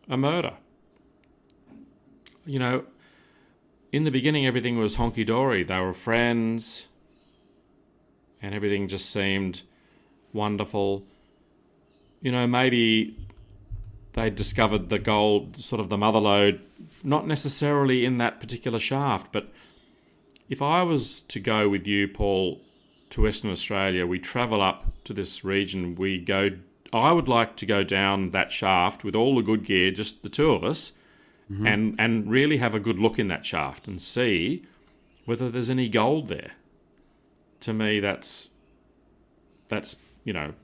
a 0.09 0.17
murder. 0.17 0.55
You 2.47 2.59
know, 2.59 2.85
in 3.93 4.05
the 4.05 4.11
beginning, 4.11 4.47
everything 4.47 4.79
was 4.79 4.97
honky 4.97 5.25
dory. 5.25 5.63
They 5.63 5.79
were 5.79 5.93
friends, 5.93 6.87
and 8.43 8.55
everything 8.55 8.89
just 8.89 9.11
seemed 9.11 9.63
wonderful. 10.33 11.05
You 12.21 12.33
know, 12.33 12.47
maybe 12.47 13.17
they 14.15 14.31
discovered 14.31 14.89
the 14.89 14.99
gold, 14.99 15.57
sort 15.57 15.81
of 15.81 15.89
the 15.89 15.97
mother 15.97 16.19
lode, 16.19 16.61
not 17.03 17.27
necessarily 17.27 18.05
in 18.05 18.19
that 18.19 18.41
particular 18.41 18.79
shaft, 18.79 19.33
but 19.33 19.49
if 20.49 20.61
I 20.61 20.83
was 20.83 21.21
to 21.21 21.41
go 21.41 21.69
with 21.69 21.87
you, 21.87 22.07
Paul, 22.09 22.61
to 23.11 23.23
Western 23.23 23.51
Australia, 23.51 24.07
we 24.07 24.19
travel 24.19 24.61
up 24.61 24.93
to 25.05 25.13
this 25.13 25.45
region, 25.45 25.95
we 25.95 26.19
go. 26.19 26.51
I 26.95 27.13
would 27.13 27.29
like 27.29 27.57
to 27.57 27.67
go 27.67 27.83
down 27.83 28.31
that 28.31 28.51
shaft 28.53 29.05
with 29.05 29.15
all 29.15 29.35
the 29.37 29.43
good 29.43 29.65
gear, 29.65 29.91
just 29.91 30.23
the 30.23 30.29
two 30.29 30.51
of 30.53 30.63
us, 30.65 30.93
and 31.65 31.95
and 31.99 32.31
really 32.31 32.57
have 32.59 32.75
a 32.75 32.81
good 32.81 32.99
look 32.99 33.19
in 33.19 33.29
that 33.29 33.45
shaft 33.45 33.87
and 33.87 34.01
see 34.01 34.65
whether 35.27 35.51
there's 35.51 35.71
any 35.71 35.89
gold 35.89 36.29
there. 36.29 36.53
To 37.61 37.73
me, 37.73 38.01
that's 38.01 38.49
that's 39.69 39.97
you 40.25 40.33
know 40.33 40.55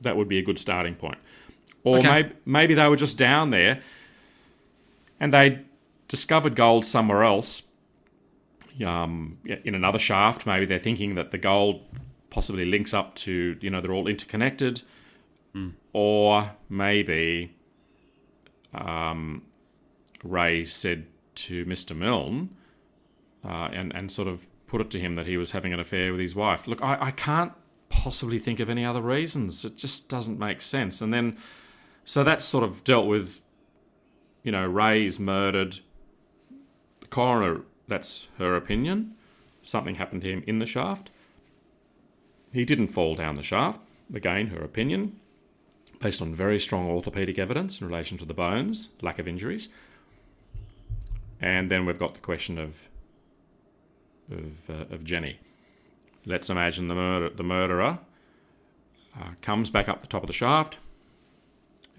that 0.00 0.16
would 0.16 0.28
be 0.28 0.38
a 0.38 0.42
good 0.42 0.58
starting 0.58 0.94
point. 0.94 1.18
Or 1.84 1.98
Okay. 1.98 2.08
maybe 2.08 2.34
maybe 2.44 2.74
they 2.74 2.88
were 2.88 2.96
just 2.96 3.16
down 3.18 3.50
there 3.50 3.80
and 5.20 5.32
they 5.32 5.60
discovered 6.08 6.54
gold 6.56 6.84
somewhere 6.84 7.22
else 7.24 7.62
um, 8.84 9.38
in 9.64 9.74
another 9.74 9.98
shaft. 9.98 10.46
Maybe 10.46 10.66
they're 10.66 10.78
thinking 10.78 11.14
that 11.14 11.30
the 11.30 11.38
gold 11.38 11.80
possibly 12.30 12.64
links 12.64 12.92
up 12.92 13.14
to, 13.16 13.56
you 13.60 13.70
know, 13.70 13.80
they're 13.80 13.92
all 13.92 14.06
interconnected. 14.08 14.82
Or 15.92 16.52
maybe 16.68 17.56
um, 18.74 19.42
Ray 20.22 20.64
said 20.64 21.06
to 21.36 21.64
Mr. 21.64 21.96
Milne 21.96 22.50
uh, 23.44 23.68
and, 23.72 23.94
and 23.94 24.10
sort 24.10 24.28
of 24.28 24.46
put 24.66 24.80
it 24.80 24.90
to 24.90 25.00
him 25.00 25.14
that 25.14 25.26
he 25.26 25.36
was 25.36 25.52
having 25.52 25.72
an 25.72 25.80
affair 25.80 26.10
with 26.12 26.20
his 26.20 26.34
wife. 26.34 26.66
Look, 26.66 26.82
I, 26.82 26.98
I 27.00 27.10
can't 27.10 27.52
possibly 27.88 28.38
think 28.38 28.60
of 28.60 28.68
any 28.68 28.84
other 28.84 29.00
reasons. 29.00 29.64
It 29.64 29.76
just 29.76 30.08
doesn't 30.08 30.38
make 30.38 30.60
sense. 30.60 31.00
And 31.00 31.12
then, 31.12 31.38
so 32.04 32.24
that's 32.24 32.44
sort 32.44 32.64
of 32.64 32.84
dealt 32.84 33.06
with, 33.06 33.40
you 34.42 34.52
know, 34.52 34.66
Ray's 34.66 35.20
murdered. 35.20 35.78
The 37.00 37.06
coroner, 37.06 37.62
that's 37.86 38.28
her 38.38 38.56
opinion. 38.56 39.14
Something 39.62 39.96
happened 39.96 40.22
to 40.22 40.30
him 40.32 40.44
in 40.46 40.58
the 40.58 40.66
shaft. 40.66 41.10
He 42.52 42.64
didn't 42.64 42.88
fall 42.88 43.14
down 43.14 43.34
the 43.34 43.42
shaft. 43.42 43.80
Again, 44.14 44.48
her 44.48 44.62
opinion, 44.62 45.20
based 46.00 46.20
on 46.20 46.34
very 46.34 46.60
strong 46.60 46.88
orthopedic 46.88 47.38
evidence 47.38 47.80
in 47.80 47.86
relation 47.86 48.18
to 48.18 48.24
the 48.24 48.34
bones, 48.34 48.90
lack 49.02 49.18
of 49.18 49.26
injuries. 49.26 49.68
And 51.40 51.70
then 51.70 51.86
we've 51.86 51.98
got 51.98 52.14
the 52.14 52.20
question 52.20 52.58
of 52.58 52.88
of, 54.30 54.68
uh, 54.68 54.94
of 54.94 55.04
Jenny. 55.04 55.38
Let's 56.24 56.50
imagine 56.50 56.88
the 56.88 56.94
murder, 56.94 57.30
the 57.30 57.44
murderer 57.44 58.00
uh, 59.18 59.30
comes 59.40 59.70
back 59.70 59.88
up 59.88 60.00
the 60.00 60.06
top 60.06 60.22
of 60.22 60.26
the 60.26 60.32
shaft, 60.32 60.78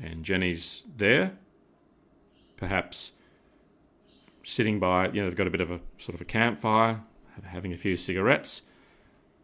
and 0.01 0.23
Jenny's 0.23 0.83
there, 0.95 1.37
perhaps 2.57 3.13
sitting 4.43 4.79
by. 4.79 5.07
You 5.09 5.21
know, 5.21 5.29
they've 5.29 5.37
got 5.37 5.47
a 5.47 5.51
bit 5.51 5.61
of 5.61 5.71
a 5.71 5.79
sort 5.97 6.15
of 6.15 6.21
a 6.21 6.25
campfire, 6.25 7.01
having 7.45 7.71
a 7.71 7.77
few 7.77 7.95
cigarettes. 7.95 8.63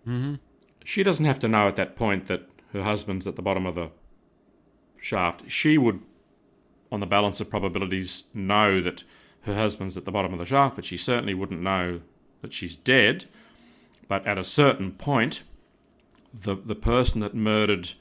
Mm-hmm. 0.07 0.35
She 0.83 1.03
doesn't 1.03 1.25
have 1.25 1.39
to 1.39 1.47
know 1.47 1.67
at 1.67 1.77
that 1.77 1.95
point 1.95 2.27
that 2.27 2.49
her 2.73 2.83
husband's 2.83 3.25
at 3.25 3.35
the 3.37 3.41
bottom 3.41 3.65
of 3.65 3.75
the 3.75 3.89
shaft. 5.03 5.51
She 5.51 5.77
would, 5.77 6.01
on 6.91 7.01
the 7.01 7.05
balance 7.05 7.41
of 7.41 7.49
probabilities, 7.49 8.23
know 8.33 8.81
that 8.81 9.03
her 9.41 9.55
husband's 9.55 9.97
at 9.97 10.05
the 10.05 10.11
bottom 10.11 10.33
of 10.33 10.39
the 10.39 10.45
shaft, 10.45 10.75
but 10.75 10.85
she 10.85 10.97
certainly 10.97 11.33
wouldn't 11.33 11.61
know 11.61 12.01
that 12.41 12.53
she's 12.53 12.75
dead. 12.75 13.25
But 14.07 14.25
at 14.25 14.37
a 14.37 14.43
certain 14.43 14.91
point, 14.91 15.43
the 16.33 16.55
the 16.55 16.75
person 16.75 17.21
that 17.21 17.35
murdered 17.35 17.91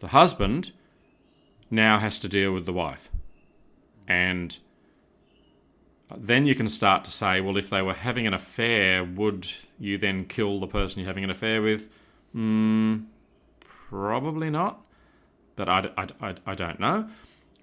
the 0.00 0.08
husband 0.08 0.72
now 1.70 1.98
has 1.98 2.18
to 2.20 2.28
deal 2.28 2.52
with 2.52 2.66
the 2.66 2.72
wife, 2.72 3.10
and 4.08 4.58
then 6.16 6.46
you 6.46 6.54
can 6.54 6.68
start 6.68 7.04
to 7.04 7.10
say, 7.10 7.40
well, 7.40 7.56
if 7.56 7.70
they 7.70 7.82
were 7.82 7.94
having 7.94 8.26
an 8.26 8.34
affair, 8.34 9.04
would 9.04 9.50
you 9.78 9.98
then 9.98 10.24
kill 10.24 10.60
the 10.60 10.66
person 10.66 11.00
you're 11.00 11.08
having 11.08 11.24
an 11.24 11.30
affair 11.30 11.60
with? 11.62 11.88
Mm, 12.34 13.06
probably 13.60 14.50
not, 14.50 14.83
but 15.56 15.68
I, 15.68 15.90
I, 15.96 16.06
I, 16.20 16.34
I 16.46 16.54
don't 16.54 16.80
know. 16.80 17.08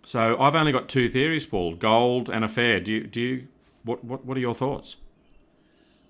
So 0.03 0.39
I've 0.39 0.55
only 0.55 0.71
got 0.71 0.89
two 0.89 1.09
theories, 1.09 1.45
Paul: 1.45 1.75
gold 1.75 2.29
and 2.29 2.43
affair. 2.43 2.79
Do 2.79 2.91
you 2.91 3.03
do 3.05 3.21
you 3.21 3.47
what 3.83 4.03
what 4.03 4.25
what 4.25 4.37
are 4.37 4.41
your 4.41 4.55
thoughts? 4.55 4.95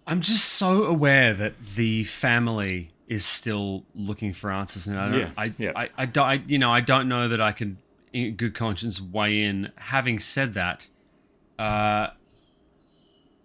I'm 0.07 0.21
just 0.21 0.45
so 0.45 0.83
aware 0.83 1.33
that 1.33 1.53
the 1.75 2.03
family 2.03 2.91
is 3.07 3.25
still 3.25 3.83
looking 3.93 4.33
for 4.33 4.51
answers, 4.51 4.87
and 4.87 4.97
I 4.97 5.09
don't, 5.09 5.19
Yeah, 5.19 5.29
I, 5.37 5.53
yeah. 5.57 5.71
I, 5.75 5.89
I, 5.97 6.05
don't, 6.05 6.25
I, 6.25 6.33
you 6.47 6.57
know, 6.57 6.71
I 6.71 6.81
don't 6.81 7.07
know 7.07 7.27
that 7.27 7.39
I 7.39 7.51
can, 7.51 7.77
in 8.13 8.35
good 8.35 8.55
conscience, 8.55 9.01
weigh 9.01 9.43
in. 9.43 9.71
Having 9.75 10.19
said 10.19 10.53
that, 10.53 10.87
uh, 11.59 12.07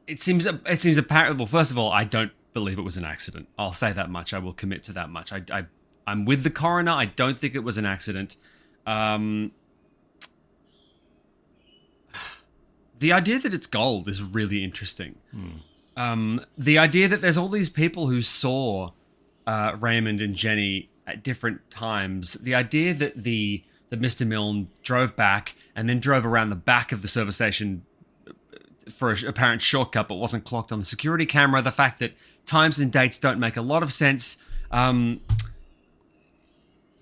it 0.06 0.22
seems 0.22 0.46
it 0.46 0.80
seems 0.80 0.98
apparent. 0.98 1.38
Well, 1.38 1.46
first 1.46 1.70
of 1.70 1.78
all, 1.78 1.90
I 1.90 2.04
don't 2.04 2.32
believe 2.54 2.78
it 2.78 2.82
was 2.82 2.96
an 2.96 3.04
accident. 3.04 3.48
I'll 3.58 3.72
say 3.72 3.92
that 3.92 4.08
much. 4.08 4.32
I 4.32 4.38
will 4.38 4.52
commit 4.52 4.82
to 4.84 4.92
that 4.92 5.10
much. 5.10 5.32
I, 5.32 5.42
I 5.50 5.66
I'm 6.06 6.24
with 6.24 6.42
the 6.42 6.50
coroner. 6.50 6.92
I 6.92 7.06
don't 7.06 7.38
think 7.38 7.54
it 7.54 7.64
was 7.64 7.78
an 7.78 7.86
accident. 7.86 8.36
Um, 8.86 9.52
the 12.98 13.12
idea 13.12 13.38
that 13.38 13.52
it's 13.52 13.66
gold 13.66 14.08
is 14.08 14.22
really 14.22 14.62
interesting. 14.64 15.16
Um, 15.96 16.44
the 16.56 16.78
idea 16.78 17.08
that 17.08 17.20
there's 17.20 17.36
all 17.36 17.48
these 17.48 17.68
people 17.68 18.06
who 18.08 18.22
saw 18.22 18.90
uh, 19.46 19.76
Raymond 19.78 20.20
and 20.20 20.34
Jenny 20.34 20.90
at 21.06 21.22
different 21.22 21.70
times. 21.70 22.34
The 22.34 22.54
idea 22.54 22.94
that 22.94 23.16
the 23.16 23.62
that 23.88 24.00
Mr. 24.00 24.26
Milne 24.26 24.68
drove 24.82 25.14
back 25.14 25.54
and 25.76 25.88
then 25.88 26.00
drove 26.00 26.26
around 26.26 26.50
the 26.50 26.56
back 26.56 26.90
of 26.90 27.02
the 27.02 27.08
service 27.08 27.36
station 27.36 27.84
for 28.90 29.12
an 29.12 29.26
apparent 29.26 29.62
shortcut, 29.62 30.08
but 30.08 30.16
wasn't 30.16 30.44
clocked 30.44 30.72
on 30.72 30.80
the 30.80 30.84
security 30.84 31.24
camera. 31.24 31.62
The 31.62 31.70
fact 31.70 32.00
that 32.00 32.12
times 32.44 32.80
and 32.80 32.90
dates 32.90 33.18
don't 33.18 33.38
make 33.38 33.56
a 33.56 33.62
lot 33.62 33.82
of 33.82 33.92
sense. 33.92 34.42
Um, 34.72 35.20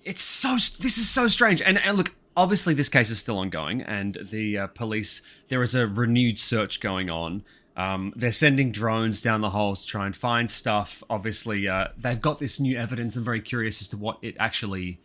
it's 0.05 0.23
so 0.23 0.53
this 0.53 0.97
is 0.97 1.09
so 1.09 1.27
strange. 1.27 1.61
And, 1.61 1.77
and 1.79 1.97
look 1.97 2.13
obviously 2.37 2.73
this 2.73 2.89
case 2.89 3.09
is 3.09 3.19
still 3.19 3.37
ongoing 3.37 3.81
and 3.81 4.17
the 4.21 4.57
uh, 4.57 4.67
police 4.67 5.21
there 5.49 5.63
is 5.63 5.75
a 5.75 5.87
renewed 5.87 6.39
search 6.39 6.79
going 6.79 7.09
on. 7.09 7.43
Um, 7.75 8.13
they're 8.15 8.31
sending 8.31 8.71
drones 8.71 9.21
down 9.21 9.41
the 9.41 9.49
holes 9.49 9.81
to 9.81 9.87
try 9.87 10.05
and 10.05 10.15
find 10.15 10.49
stuff. 10.49 11.03
Obviously 11.09 11.67
uh, 11.67 11.87
they've 11.97 12.21
got 12.21 12.39
this 12.39 12.59
new 12.59 12.77
evidence. 12.77 13.17
I'm 13.17 13.23
very 13.23 13.41
curious 13.41 13.81
as 13.81 13.87
to 13.89 13.97
what 13.97 14.19
it 14.21 14.35
actually 14.39 14.99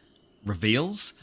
reveals. 0.45 1.15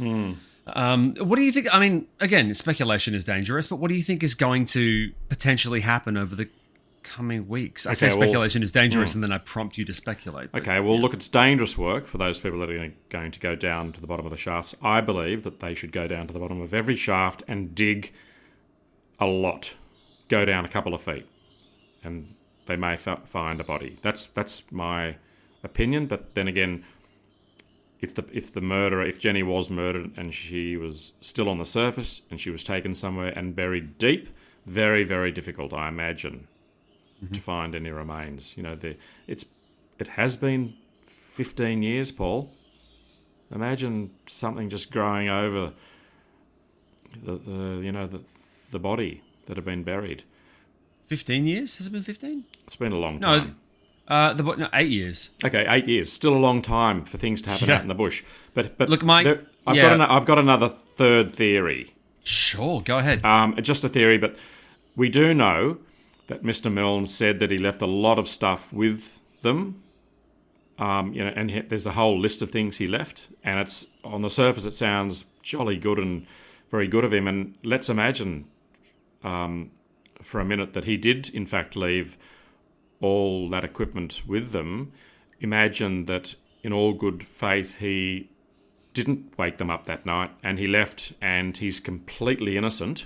Um, 0.67 1.15
what 1.15 1.37
do 1.37 1.43
you 1.43 1.53
think? 1.53 1.73
I 1.73 1.79
mean, 1.79 2.07
again, 2.19 2.53
speculation 2.53 3.15
is 3.15 3.23
dangerous, 3.23 3.67
but 3.67 3.77
what 3.77 3.87
do 3.87 3.95
you 3.95 4.03
think 4.03 4.21
is 4.21 4.35
going 4.35 4.65
to 4.65 5.13
potentially 5.29 5.79
happen 5.79 6.17
over 6.17 6.35
the 6.35 6.49
coming 7.08 7.48
weeks? 7.48 7.86
I 7.86 7.93
say 7.93 8.08
Okay, 8.08 8.15
well- 8.15 8.28
speculation 8.28 8.63
is 8.63 8.72
dangerous, 8.72 9.13
Hmm. 9.13 9.17
and 9.17 9.24
then 9.24 9.32
I 9.32 9.38
prompt 9.39 9.78
you 9.78 9.86
to 9.86 9.93
speculate. 9.93 10.52
but- 10.52 10.62
Okay, 10.62 10.80
well, 10.80 11.00
look, 11.00 11.13
it's 11.13 11.28
dangerous 11.28 11.78
work 11.78 12.06
for 12.08 12.17
those 12.17 12.39
people 12.39 12.60
that 12.60 12.70
are 12.70 12.91
going 13.10 13.32
to 13.32 13.39
go 13.39 13.56
down 13.56 13.91
to 13.93 14.02
the 14.02 14.08
bottom 14.08 14.26
of 14.26 14.32
the 14.32 14.38
shafts. 14.38 14.76
I 14.82 15.02
believe 15.02 15.43
that 15.43 15.60
they 15.60 15.74
should 15.74 15.91
go 15.91 16.08
down 16.08 16.28
to 16.28 16.34
the 16.34 16.39
bottom 16.39 16.62
of 16.62 16.74
every 16.74 16.96
shaft 16.96 17.43
and 17.48 17.74
dig 17.74 18.12
a 19.20 19.26
lot, 19.26 19.76
go 20.30 20.46
down 20.46 20.65
a 20.65 20.70
couple 20.70 20.93
of 20.93 21.02
feet, 21.02 21.26
and 22.04 22.34
they 22.67 22.76
may 22.76 22.93
f- 22.93 23.28
find 23.28 23.60
a 23.60 23.63
body. 23.63 23.98
That's 24.02 24.28
that's 24.28 24.63
my 24.72 25.15
opinion. 25.63 26.06
But 26.08 26.36
then 26.36 26.48
again, 26.48 26.84
if 28.02 28.13
the 28.13 28.26
if 28.32 28.52
the 28.52 28.62
murderer, 28.62 29.04
if 29.04 29.20
Jenny 29.20 29.41
was 29.41 29.70
murdered 29.70 30.12
and 30.17 30.34
she 30.34 30.78
was 30.78 31.13
still 31.22 31.50
on 31.50 31.58
the 31.58 31.65
surface 31.65 32.22
and 32.30 32.39
she 32.39 32.50
was 32.52 32.63
taken 32.63 32.93
somewhere 32.93 33.30
and 33.36 33.56
buried 33.56 33.98
deep, 33.98 34.30
very 34.65 35.04
very 35.04 35.32
difficult, 35.32 35.74
I 35.74 35.88
imagine, 35.88 36.48
to 37.34 37.39
find 37.39 37.73
any 37.75 37.89
remains. 37.89 38.56
You 38.58 38.63
know, 38.63 38.75
the 38.75 38.95
it's 39.27 39.45
it 39.99 40.08
has 40.10 40.38
been 40.38 40.73
15 41.08 41.82
years, 41.84 42.12
Paul. 42.12 42.51
Imagine 43.53 44.12
something 44.27 44.69
just 44.69 44.91
growing 44.91 45.30
over 45.30 45.71
the, 47.23 47.38
the 47.38 47.82
you 47.84 47.91
know 47.91 48.08
the 48.08 48.21
the 48.71 48.80
body 48.80 49.21
that 49.45 49.56
had 49.58 49.65
been 49.65 49.84
buried. 49.84 50.23
Fifteen 51.08 51.47
years? 51.47 51.77
Has 51.77 51.88
it 51.88 51.91
been 51.91 52.03
fifteen? 52.03 52.43
It's 52.65 52.75
been 52.75 52.91
a 52.91 52.97
long 52.97 53.19
time. 53.21 53.56
No, 54.10 54.13
uh, 54.15 54.34
the 54.34 54.43
no, 54.43 54.67
eight 54.73 54.89
years. 54.89 55.30
Okay, 55.45 55.65
eight 55.69 55.88
years. 55.88 56.12
Still 56.12 56.36
a 56.36 56.38
long 56.39 56.62
time 56.62 57.06
for 57.06 57.17
things 57.17 57.41
to 57.43 57.49
happen 57.49 57.69
Yeah. 57.69 57.75
out 57.75 57.82
in 57.84 57.88
the 57.88 57.95
bush. 57.95 58.23
But 58.53 58.77
but 58.77 58.89
Look, 58.89 59.03
Mike, 59.03 59.23
there- 59.23 59.45
I've 59.65 59.75
yeah. 59.77 59.84
got 59.84 59.93
an, 59.93 60.01
I've 60.01 60.25
got 60.25 60.38
another 60.39 60.67
third 60.69 61.32
theory. 61.34 61.93
Sure, 62.23 62.82
go 62.82 62.97
ahead. 62.97 63.23
Um, 63.23 63.56
just 63.62 63.86
a 63.86 63.89
theory, 63.89 64.17
but 64.17 64.38
we 64.97 65.08
do 65.08 65.34
know 65.34 65.77
that 66.27 66.43
Mr. 66.43 66.71
Milne 66.71 67.07
said 67.07 67.39
that 67.39 67.51
he 67.51 67.57
left 67.57 67.81
a 67.81 67.87
lot 67.87 68.19
of 68.19 68.27
stuff 68.27 68.71
with 68.71 69.21
them. 69.41 69.83
Um, 70.77 71.13
you 71.13 71.23
know, 71.23 71.33
and 71.35 71.49
he, 71.49 71.61
there's 71.61 71.87
a 71.87 71.93
whole 71.93 72.19
list 72.19 72.41
of 72.41 72.51
things 72.51 72.77
he 72.77 72.87
left, 72.87 73.29
and 73.43 73.59
it's 73.59 73.87
on 74.03 74.21
the 74.21 74.29
surface 74.29 74.65
it 74.65 74.73
sounds 74.73 75.25
jolly 75.41 75.77
good 75.77 75.97
and 75.97 76.27
very 76.69 76.87
good 76.87 77.03
of 77.03 77.13
him. 77.13 77.27
And 77.27 77.55
let's 77.63 77.89
imagine 77.89 78.45
um, 79.23 79.71
for 80.21 80.39
a 80.39 80.45
minute 80.45 80.73
that 80.73 80.83
he 80.83 80.97
did 80.97 81.29
in 81.29 81.45
fact 81.45 81.75
leave 81.75 82.17
all 83.01 83.49
that 83.49 83.63
equipment 83.63 84.21
with 84.27 84.51
them. 84.51 84.91
Imagine 85.39 86.05
that 86.05 86.35
in 86.63 86.73
all 86.73 86.93
good 86.93 87.25
faith 87.25 87.77
he 87.77 88.29
didn't 88.93 89.37
wake 89.37 89.57
them 89.57 89.69
up 89.69 89.85
that 89.85 90.05
night 90.05 90.31
and 90.43 90.57
he 90.57 90.65
left 90.65 91.13
and 91.21 91.57
he's 91.57 91.79
completely 91.79 92.57
innocent, 92.57 93.05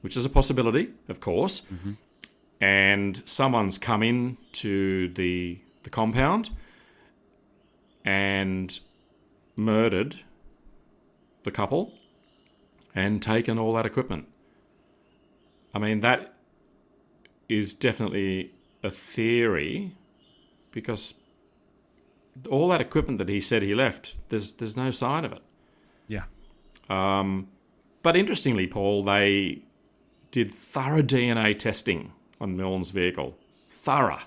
which 0.00 0.16
is 0.16 0.24
a 0.24 0.28
possibility, 0.28 0.90
of 1.08 1.20
course. 1.20 1.62
And 2.60 3.22
someone's 3.24 3.78
come 3.78 4.02
in 4.02 4.36
to 4.52 5.08
the 5.08 5.60
the 5.82 5.90
compound 5.90 6.50
and 8.04 8.78
murdered 9.56 10.20
the 11.44 11.50
couple 11.50 11.94
and 12.94 13.22
taken 13.22 13.58
all 13.58 13.72
that 13.74 13.86
equipment. 13.86 14.26
I 15.74 15.78
mean 15.78 16.00
that 16.00 16.34
is 17.48 17.72
definitely 17.74 18.52
a 18.82 18.90
theory 18.90 19.96
because 20.70 21.14
all 22.48 22.68
that 22.68 22.80
equipment 22.80 23.18
that 23.18 23.28
he 23.28 23.40
said 23.40 23.62
he 23.62 23.74
left, 23.74 24.16
there's 24.28 24.54
there's 24.54 24.76
no 24.76 24.90
sign 24.90 25.24
of 25.24 25.32
it. 25.32 25.42
yeah. 26.08 26.24
Um, 26.88 27.48
but 28.02 28.16
interestingly, 28.16 28.66
Paul, 28.66 29.04
they 29.04 29.62
did 30.30 30.52
thorough 30.52 31.02
DNA 31.02 31.58
testing 31.58 32.12
on 32.40 32.56
Milne's 32.56 32.90
vehicle. 32.90 33.36
Thorough. 33.68 34.20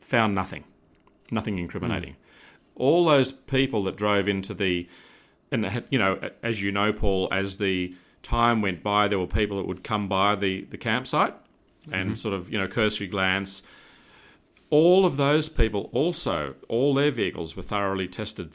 Found 0.00 0.34
nothing. 0.34 0.64
Nothing 1.30 1.58
incriminating. 1.58 2.16
All 2.74 3.04
those 3.04 3.32
people 3.32 3.84
that 3.84 3.96
drove 3.96 4.26
into 4.28 4.54
the, 4.54 4.88
and 5.52 5.84
you 5.90 5.98
know, 5.98 6.30
as 6.42 6.62
you 6.62 6.72
know, 6.72 6.92
Paul, 6.92 7.28
as 7.30 7.58
the 7.58 7.94
time 8.22 8.62
went 8.62 8.82
by, 8.82 9.06
there 9.06 9.18
were 9.18 9.26
people 9.26 9.58
that 9.58 9.66
would 9.66 9.84
come 9.84 10.08
by 10.08 10.34
the, 10.34 10.64
the 10.64 10.78
campsite 10.78 11.34
and 11.90 12.18
sort 12.18 12.34
of, 12.34 12.50
you 12.52 12.58
know, 12.58 12.68
cursory 12.68 13.06
glance. 13.06 13.62
All 14.70 15.04
of 15.04 15.16
those 15.16 15.48
people 15.48 15.90
also, 15.92 16.54
all 16.68 16.94
their 16.94 17.10
vehicles 17.10 17.56
were 17.56 17.62
thoroughly 17.62 18.08
tested, 18.08 18.52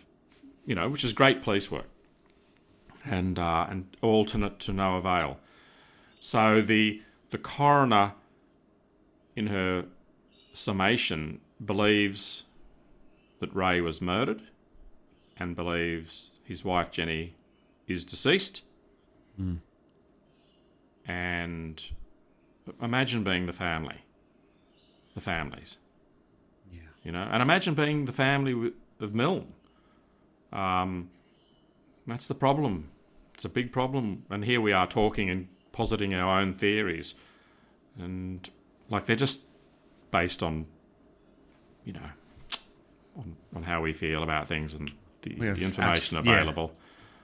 you 0.65 0.75
know, 0.75 0.89
which 0.89 1.03
is 1.03 1.13
great 1.13 1.41
police 1.41 1.69
work 1.69 1.87
and 3.05 3.37
uh, 3.37 3.67
and 3.69 3.95
all 4.01 4.25
to 4.25 4.37
no, 4.37 4.49
to 4.49 4.73
no 4.73 4.97
avail. 4.97 5.39
So 6.19 6.61
the 6.61 7.01
the 7.29 7.37
coroner, 7.37 8.13
in 9.35 9.47
her 9.47 9.85
summation, 10.53 11.41
believes 11.63 12.43
that 13.39 13.53
Ray 13.55 13.81
was 13.81 14.01
murdered, 14.01 14.41
and 15.37 15.55
believes 15.55 16.31
his 16.43 16.63
wife 16.63 16.91
Jenny 16.91 17.35
is 17.87 18.05
deceased. 18.05 18.61
And 21.07 21.83
imagine 22.81 23.23
being 23.23 23.45
the 23.45 23.53
family, 23.53 23.97
the 25.13 25.21
families. 25.21 25.77
Yeah. 26.71 26.79
You 27.03 27.11
know, 27.11 27.27
and 27.31 27.41
imagine 27.41 27.75
being 27.75 28.05
the 28.05 28.11
family 28.11 28.71
of 28.99 29.13
Milne. 29.13 29.53
Um, 30.51 31.09
that's 32.07 32.27
the 32.27 32.35
problem. 32.35 32.89
It's 33.33 33.45
a 33.45 33.49
big 33.49 33.71
problem. 33.71 34.23
And 34.29 34.45
here 34.45 34.61
we 34.61 34.71
are 34.71 34.87
talking 34.87 35.29
and 35.29 35.47
positing 35.73 36.13
our 36.13 36.39
own 36.39 36.53
theories. 36.53 37.13
And 37.99 38.49
like 38.89 39.05
they're 39.05 39.15
just 39.15 39.41
based 40.11 40.43
on, 40.43 40.65
you 41.83 41.93
know, 41.93 42.09
on, 43.17 43.35
on 43.55 43.63
how 43.63 43.81
we 43.81 43.93
feel 43.93 44.23
about 44.23 44.47
things 44.47 44.73
and 44.73 44.91
the, 45.21 45.35
the 45.35 45.63
information 45.63 45.83
abs- 45.83 46.13
yeah. 46.13 46.19
available. 46.19 46.71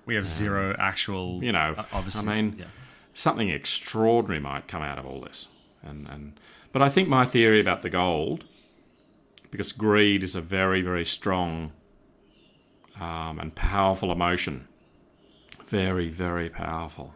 We 0.05 0.15
have 0.15 0.27
zero 0.27 0.75
actual. 0.79 1.43
You 1.43 1.51
know, 1.51 1.75
obviously. 1.93 2.27
I 2.27 2.41
mean, 2.41 2.55
yeah. 2.59 2.65
something 3.13 3.49
extraordinary 3.49 4.41
might 4.41 4.67
come 4.67 4.81
out 4.81 4.97
of 4.97 5.05
all 5.05 5.21
this. 5.21 5.47
And, 5.83 6.07
and 6.07 6.39
but 6.71 6.81
I 6.81 6.89
think 6.89 7.07
my 7.07 7.25
theory 7.25 7.59
about 7.59 7.81
the 7.81 7.89
gold, 7.89 8.45
because 9.51 9.71
greed 9.71 10.23
is 10.23 10.35
a 10.35 10.41
very 10.41 10.81
very 10.81 11.05
strong 11.05 11.71
um, 12.99 13.39
and 13.39 13.53
powerful 13.55 14.11
emotion, 14.11 14.67
very 15.65 16.09
very 16.09 16.49
powerful. 16.49 17.13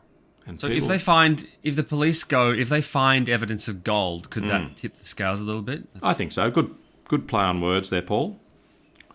And 0.47 0.59
So 0.59 0.67
if 0.67 0.87
they 0.87 0.99
find, 0.99 1.47
if 1.63 1.75
the 1.75 1.83
police 1.83 2.23
go, 2.23 2.51
if 2.51 2.69
they 2.69 2.81
find 2.81 3.27
evidence 3.29 3.67
of 3.67 3.83
gold, 3.83 4.29
could 4.29 4.43
Mm. 4.43 4.47
that 4.49 4.75
tip 4.75 4.97
the 4.97 5.05
scales 5.05 5.39
a 5.41 5.43
little 5.43 5.63
bit? 5.63 5.87
I 6.03 6.13
think 6.13 6.31
so. 6.31 6.49
Good 6.51 6.73
good 7.07 7.27
play 7.27 7.43
on 7.43 7.61
words 7.61 7.89
there, 7.89 8.01
Paul. 8.01 8.39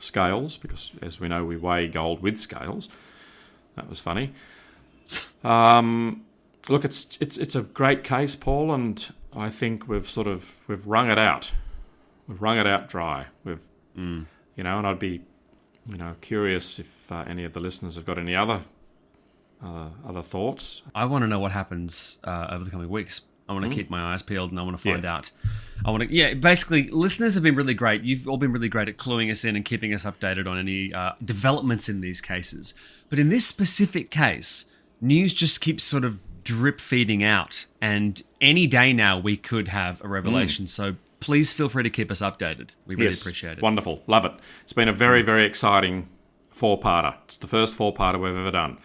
Scales, 0.01 0.57
because 0.57 0.93
as 1.03 1.21
we 1.21 1.29
know, 1.29 1.45
we 1.45 1.57
weigh 1.57 1.87
gold 1.89 2.21
with 2.23 2.39
scales. 2.39 2.89
That 3.77 3.89
was 3.89 4.01
funny. 4.01 4.33
Um, 5.45 6.23
look, 6.69 6.85
it's 6.85 7.17
it's 7.21 7.37
it's 7.39 7.55
a 7.55 7.63
great 7.63 8.05
case, 8.05 8.37
Paul, 8.37 8.73
and 8.73 9.13
I 9.35 9.51
think 9.51 9.89
we've 9.89 10.09
sort 10.09 10.27
of 10.27 10.57
we've 10.69 10.87
wrung 10.87 11.11
it 11.11 11.19
out. 11.19 11.53
We've 12.29 12.41
wrung 12.41 12.59
it 12.59 12.67
out 12.67 12.89
dry. 12.89 13.27
We've 13.45 13.61
you 13.97 14.65
know, 14.65 14.79
and 14.79 14.87
I'd 14.87 14.99
be 14.99 15.23
you 15.87 15.97
know 15.97 16.15
curious 16.21 16.79
if 16.79 17.11
uh, 17.13 17.25
any 17.27 17.45
of 17.45 17.53
the 17.53 17.61
listeners 17.61 17.97
have 17.97 18.05
got 18.07 18.19
any 18.19 18.35
other 18.35 18.63
uh, 19.63 19.89
other 20.07 20.23
thoughts. 20.23 20.83
I 20.95 21.05
want 21.05 21.23
to 21.23 21.27
know 21.27 21.39
what 21.39 21.53
happens 21.53 22.19
uh, 22.25 22.49
over 22.51 22.65
the 22.65 22.71
coming 22.71 22.89
weeks. 22.89 23.23
I 23.49 23.53
want 23.53 23.65
to 23.65 23.75
keep 23.75 23.91
my 23.91 24.13
eyes 24.13 24.23
peeled 24.23 24.53
and 24.53 24.61
I 24.61 24.63
want 24.63 24.77
to 24.77 24.83
find? 24.83 25.03
Yeah. 25.03 25.17
out. 25.17 25.33
I 25.85 25.91
want 25.91 26.05
to, 26.05 26.15
yeah, 26.15 26.35
basically, 26.35 26.89
listeners 26.91 27.35
have 27.35 27.43
been 27.43 27.57
really 27.57 27.75
great. 27.75 28.03
You've 28.03 28.29
all 28.29 28.37
been 28.37 28.53
really 28.53 28.69
great 28.69 28.89
at 28.89 28.97
cluing 28.97 29.29
us 29.29 29.45
in 29.45 29.57
and 29.57 29.65
keeping 29.65 29.93
us 29.93 30.05
updated 30.05 30.47
on 30.47 30.57
any 30.57 30.95
uh, 30.95 31.13
developments 31.25 31.89
in 31.89 32.01
these 32.01 32.21
cases. 32.21 32.75
But 33.09 33.19
in 33.19 33.29
this 33.29 33.45
specific 33.45 34.13
case, 34.13 34.67
news 35.01 35.35
just 35.35 35.61
keeps 35.61 35.83
sort 35.83 36.05
of 36.05 36.21
drip 36.45 36.81
feeding 36.81 37.25
out. 37.25 37.67
And 37.81 38.23
any 38.41 38.69
day 38.69 38.93
now, 38.93 39.19
we 39.19 39.37
could 39.37 39.69
have 39.69 40.01
a 40.05 40.07
revelation. 40.09 40.69
So 40.69 40.95
please 41.19 41.53
feel 41.53 41.69
free 41.69 41.83
to 41.83 41.91
keep 41.91 42.11
us 42.11 42.21
updated. 42.21 42.71
We 42.87 42.95
really. 42.95 43.07
Yes, 43.07 43.21
appreciate 43.21 43.59
it. 43.59 43.63
Wonderful, 43.63 44.03
love 44.07 44.25
it. 44.25 44.33
It's 44.63 44.73
been 44.73 44.89
a 44.89 44.93
very, 44.93 45.23
very 45.23 45.45
exciting 45.45 46.09
four-parter. 46.51 47.15
It's 47.25 47.37
the 47.37 47.47
first 47.47 47.75
four-parter 47.75 48.21
we've 48.21 48.37
ever 48.37 48.51
done, 48.51 48.79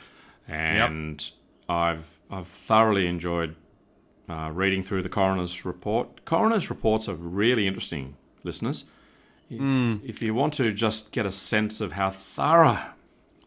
and 0.47 1.29
I've 1.67 2.19
I've 2.29 2.47
thoroughly 2.47 3.07
enjoyed 3.07 3.55
uh, 4.29 4.51
reading 4.53 4.83
through 4.83 5.03
the 5.03 5.09
coroner's 5.09 5.65
report. 5.65 6.25
Coroner's 6.25 6.69
reports 6.69 7.07
are 7.07 7.15
really 7.15 7.67
interesting, 7.67 8.15
listeners. 8.43 8.85
If, 9.49 9.59
if 10.03 10.21
you 10.23 10.33
want 10.33 10.53
to 10.55 10.71
just 10.71 11.11
get 11.11 11.25
a 11.25 11.31
sense 11.31 11.79
of 11.79 11.91
how 11.91 12.09
thorough 12.09 12.79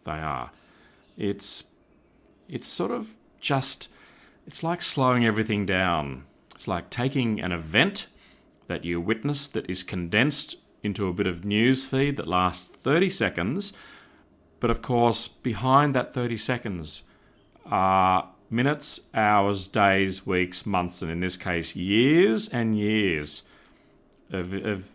they 0.04 0.12
are, 0.12 0.50
it's 1.16 1.64
it's 2.48 2.66
sort 2.66 2.90
of 2.92 3.14
just 3.40 3.88
it's 4.46 4.62
like 4.62 4.82
slowing 4.82 5.24
everything 5.24 5.66
down. 5.66 6.24
It's 6.54 6.68
like 6.68 6.90
taking 6.90 7.40
an 7.40 7.52
event 7.52 8.06
that 8.68 8.84
you 8.84 9.00
witness 9.00 9.46
that 9.48 9.68
is 9.68 9.82
condensed 9.82 10.56
into 10.82 11.08
a 11.08 11.12
bit 11.12 11.26
of 11.26 11.44
news 11.44 11.86
feed 11.86 12.16
that 12.16 12.28
lasts 12.28 12.68
30 12.68 13.10
seconds. 13.10 13.72
But 14.60 14.70
of 14.70 14.82
course, 14.82 15.28
behind 15.28 15.94
that 15.94 16.12
30 16.12 16.36
seconds, 16.36 17.02
are 17.70 18.28
minutes, 18.50 19.00
hours, 19.14 19.68
days, 19.68 20.26
weeks, 20.26 20.64
months, 20.64 21.02
and 21.02 21.10
in 21.10 21.20
this 21.20 21.36
case, 21.36 21.76
years 21.76 22.48
and 22.48 22.76
years 22.76 23.42
of, 24.30 24.52
of, 24.52 24.88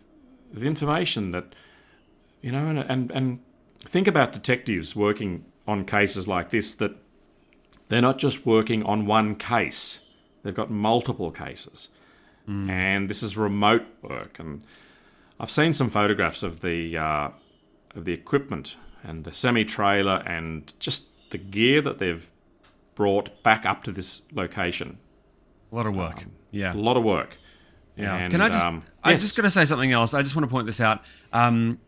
of 0.54 0.64
information 0.64 1.30
that, 1.30 1.54
you 2.42 2.50
know, 2.52 2.66
and, 2.66 2.78
and, 2.78 3.10
and 3.12 3.40
think 3.80 4.08
about 4.08 4.32
detectives 4.32 4.96
working 4.96 5.44
on 5.66 5.84
cases 5.84 6.28
like 6.28 6.50
this 6.50 6.74
that 6.74 6.96
they're 7.88 8.02
not 8.02 8.18
just 8.18 8.44
working 8.44 8.82
on 8.82 9.06
one 9.06 9.34
case, 9.36 10.00
they've 10.42 10.54
got 10.54 10.70
multiple 10.70 11.30
cases. 11.30 11.90
Mm. 12.48 12.68
And 12.68 13.08
this 13.08 13.22
is 13.22 13.36
remote 13.36 13.86
work. 14.02 14.38
And 14.38 14.64
I've 15.38 15.50
seen 15.50 15.72
some 15.72 15.90
photographs 15.90 16.42
of 16.42 16.60
the, 16.60 16.96
uh, 16.96 17.30
of 17.94 18.04
the 18.04 18.12
equipment 18.12 18.76
and 19.04 19.24
the 19.24 19.32
semi 19.32 19.64
trailer 19.64 20.22
and 20.26 20.72
just 20.80 21.30
the 21.30 21.38
gear 21.38 21.80
that 21.82 21.98
they've 21.98 22.30
brought 22.94 23.42
back 23.42 23.66
up 23.66 23.84
to 23.84 23.92
this 23.92 24.22
location. 24.32 24.98
A 25.70 25.74
lot 25.74 25.86
of 25.86 25.94
work. 25.94 26.22
Um, 26.22 26.32
yeah. 26.50 26.72
A 26.72 26.74
lot 26.74 26.96
of 26.96 27.04
work. 27.04 27.36
Yeah. 27.96 28.16
And, 28.16 28.30
Can 28.30 28.40
I 28.40 28.48
just? 28.48 28.64
Um, 28.64 28.84
I 29.02 29.12
yes. 29.12 29.22
just 29.22 29.36
got 29.36 29.42
to 29.42 29.50
say 29.50 29.64
something 29.64 29.92
else. 29.92 30.14
I 30.14 30.22
just 30.22 30.34
want 30.34 30.48
to 30.48 30.50
point 30.50 30.66
this 30.66 30.80
out. 30.80 31.02
Um, 31.32 31.78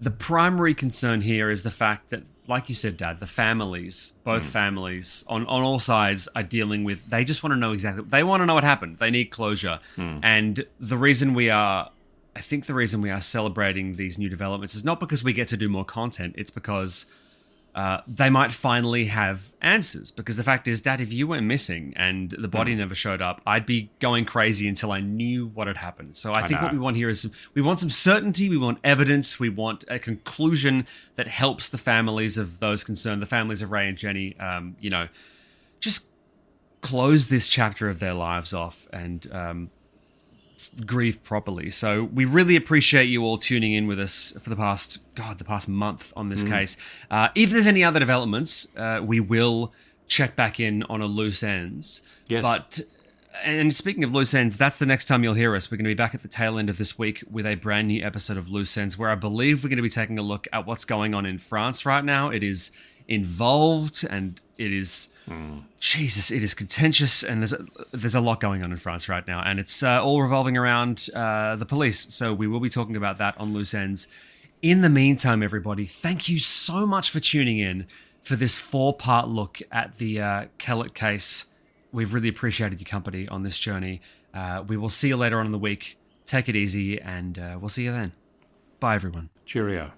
the 0.00 0.10
primary 0.10 0.74
concern 0.74 1.20
here 1.22 1.50
is 1.50 1.62
the 1.62 1.70
fact 1.70 2.10
that, 2.10 2.22
like 2.46 2.68
you 2.68 2.74
said, 2.74 2.96
Dad, 2.96 3.18
the 3.18 3.26
families, 3.26 4.12
both 4.24 4.44
mm. 4.44 4.46
families 4.46 5.24
on 5.28 5.46
on 5.46 5.62
all 5.62 5.78
sides, 5.78 6.28
are 6.34 6.42
dealing 6.42 6.84
with. 6.84 7.08
They 7.08 7.24
just 7.24 7.42
want 7.42 7.52
to 7.52 7.56
know 7.56 7.72
exactly. 7.72 8.04
They 8.06 8.22
want 8.22 8.42
to 8.42 8.46
know 8.46 8.54
what 8.54 8.64
happened. 8.64 8.98
They 8.98 9.10
need 9.10 9.26
closure. 9.26 9.80
Mm. 9.96 10.20
And 10.22 10.66
the 10.80 10.96
reason 10.96 11.34
we 11.34 11.50
are, 11.50 11.90
I 12.38 12.40
think, 12.40 12.66
the 12.66 12.74
reason 12.74 13.00
we 13.00 13.10
are 13.10 13.20
celebrating 13.20 13.96
these 13.96 14.16
new 14.16 14.28
developments 14.28 14.76
is 14.76 14.84
not 14.84 15.00
because 15.00 15.24
we 15.24 15.32
get 15.32 15.48
to 15.48 15.56
do 15.56 15.68
more 15.68 15.84
content. 15.84 16.36
It's 16.38 16.52
because 16.52 17.04
uh, 17.74 18.00
they 18.06 18.30
might 18.30 18.52
finally 18.52 19.06
have 19.06 19.50
answers. 19.60 20.12
Because 20.12 20.36
the 20.36 20.44
fact 20.44 20.68
is, 20.68 20.80
Dad, 20.80 21.00
if 21.00 21.12
you 21.12 21.26
went 21.26 21.46
missing 21.46 21.92
and 21.96 22.30
the 22.30 22.46
body 22.46 22.74
mm. 22.74 22.78
never 22.78 22.94
showed 22.94 23.20
up, 23.20 23.40
I'd 23.44 23.66
be 23.66 23.90
going 23.98 24.24
crazy 24.24 24.68
until 24.68 24.92
I 24.92 25.00
knew 25.00 25.48
what 25.48 25.66
had 25.66 25.78
happened. 25.78 26.16
So 26.16 26.32
I, 26.32 26.38
I 26.38 26.42
think 26.46 26.60
know. 26.60 26.66
what 26.66 26.72
we 26.72 26.78
want 26.78 26.96
here 26.96 27.08
is 27.08 27.28
we 27.54 27.62
want 27.62 27.80
some 27.80 27.90
certainty, 27.90 28.48
we 28.48 28.56
want 28.56 28.78
evidence, 28.84 29.40
we 29.40 29.48
want 29.48 29.84
a 29.88 29.98
conclusion 29.98 30.86
that 31.16 31.26
helps 31.26 31.68
the 31.68 31.78
families 31.78 32.38
of 32.38 32.60
those 32.60 32.84
concerned, 32.84 33.20
the 33.20 33.26
families 33.26 33.62
of 33.62 33.72
Ray 33.72 33.88
and 33.88 33.98
Jenny, 33.98 34.38
um, 34.38 34.76
you 34.80 34.90
know, 34.90 35.08
just 35.80 36.06
close 36.82 37.26
this 37.26 37.48
chapter 37.48 37.88
of 37.88 37.98
their 37.98 38.14
lives 38.14 38.54
off 38.54 38.86
and 38.92 39.28
um, 39.32 39.70
grieve 40.84 41.22
properly. 41.22 41.70
So 41.70 42.04
we 42.04 42.24
really 42.24 42.56
appreciate 42.56 43.04
you 43.04 43.22
all 43.22 43.38
tuning 43.38 43.72
in 43.72 43.86
with 43.86 44.00
us 44.00 44.32
for 44.42 44.50
the 44.50 44.56
past 44.56 44.98
God, 45.14 45.38
the 45.38 45.44
past 45.44 45.68
month 45.68 46.12
on 46.16 46.28
this 46.28 46.44
mm. 46.44 46.50
case. 46.50 46.76
Uh, 47.10 47.28
if 47.34 47.50
there's 47.50 47.66
any 47.66 47.84
other 47.84 48.00
developments, 48.00 48.74
uh, 48.76 49.00
we 49.02 49.20
will 49.20 49.72
check 50.08 50.36
back 50.36 50.58
in 50.58 50.82
on 50.84 51.00
a 51.00 51.06
loose 51.06 51.42
ends. 51.42 52.02
Yes. 52.28 52.42
But 52.42 52.80
and 53.44 53.74
speaking 53.74 54.04
of 54.04 54.12
loose 54.12 54.34
ends, 54.34 54.56
that's 54.56 54.78
the 54.78 54.86
next 54.86 55.04
time 55.04 55.22
you'll 55.22 55.34
hear 55.34 55.54
us. 55.54 55.70
We're 55.70 55.76
going 55.76 55.84
to 55.84 55.90
be 55.90 55.94
back 55.94 56.14
at 56.14 56.22
the 56.22 56.28
tail 56.28 56.58
end 56.58 56.68
of 56.68 56.76
this 56.76 56.98
week 56.98 57.22
with 57.30 57.46
a 57.46 57.54
brand 57.54 57.88
new 57.88 58.04
episode 58.04 58.36
of 58.36 58.50
Loose 58.50 58.76
Ends, 58.76 58.98
where 58.98 59.10
I 59.10 59.14
believe 59.14 59.62
we're 59.62 59.70
going 59.70 59.76
to 59.76 59.82
be 59.82 59.88
taking 59.88 60.18
a 60.18 60.22
look 60.22 60.48
at 60.52 60.66
what's 60.66 60.84
going 60.84 61.14
on 61.14 61.24
in 61.24 61.38
France 61.38 61.86
right 61.86 62.04
now. 62.04 62.30
It 62.30 62.42
is 62.42 62.72
involved 63.06 64.04
and 64.08 64.40
it 64.58 64.72
is 64.72 65.08
mm. 65.28 65.62
Jesus, 65.80 66.30
it 66.30 66.42
is 66.42 66.52
contentious 66.54 67.22
and 67.22 67.40
there's 67.40 67.52
a, 67.52 67.64
there's 67.92 68.14
a 68.14 68.20
lot 68.20 68.40
going 68.40 68.62
on 68.62 68.70
in 68.72 68.76
France 68.76 69.08
right 69.08 69.26
now, 69.26 69.42
and 69.42 69.58
it's 69.58 69.82
uh, 69.82 70.02
all 70.02 70.20
revolving 70.20 70.56
around 70.56 71.08
uh, 71.14 71.56
the 71.56 71.66
police. 71.66 72.12
So 72.14 72.34
we 72.34 72.46
will 72.46 72.60
be 72.60 72.68
talking 72.68 72.96
about 72.96 73.18
that 73.18 73.38
on 73.38 73.54
loose 73.54 73.74
ends. 73.74 74.08
In 74.60 74.82
the 74.82 74.88
meantime, 74.88 75.42
everybody, 75.42 75.86
thank 75.86 76.28
you 76.28 76.38
so 76.38 76.84
much 76.84 77.10
for 77.10 77.20
tuning 77.20 77.58
in 77.58 77.86
for 78.22 78.36
this 78.36 78.58
four 78.58 78.92
part 78.92 79.28
look 79.28 79.60
at 79.70 79.98
the 79.98 80.20
uh, 80.20 80.46
Kehlet 80.58 80.94
case. 80.94 81.54
We've 81.92 82.12
really 82.12 82.28
appreciated 82.28 82.80
your 82.80 82.88
company 82.88 83.28
on 83.28 83.44
this 83.44 83.58
journey. 83.58 84.02
Uh, 84.34 84.64
we 84.66 84.76
will 84.76 84.90
see 84.90 85.08
you 85.08 85.16
later 85.16 85.38
on 85.38 85.46
in 85.46 85.52
the 85.52 85.58
week. 85.58 85.96
Take 86.26 86.48
it 86.48 86.56
easy, 86.56 87.00
and 87.00 87.38
uh, 87.38 87.56
we'll 87.58 87.70
see 87.70 87.84
you 87.84 87.92
then. 87.92 88.12
Bye, 88.80 88.96
everyone. 88.96 89.30
Cheerio. 89.46 89.97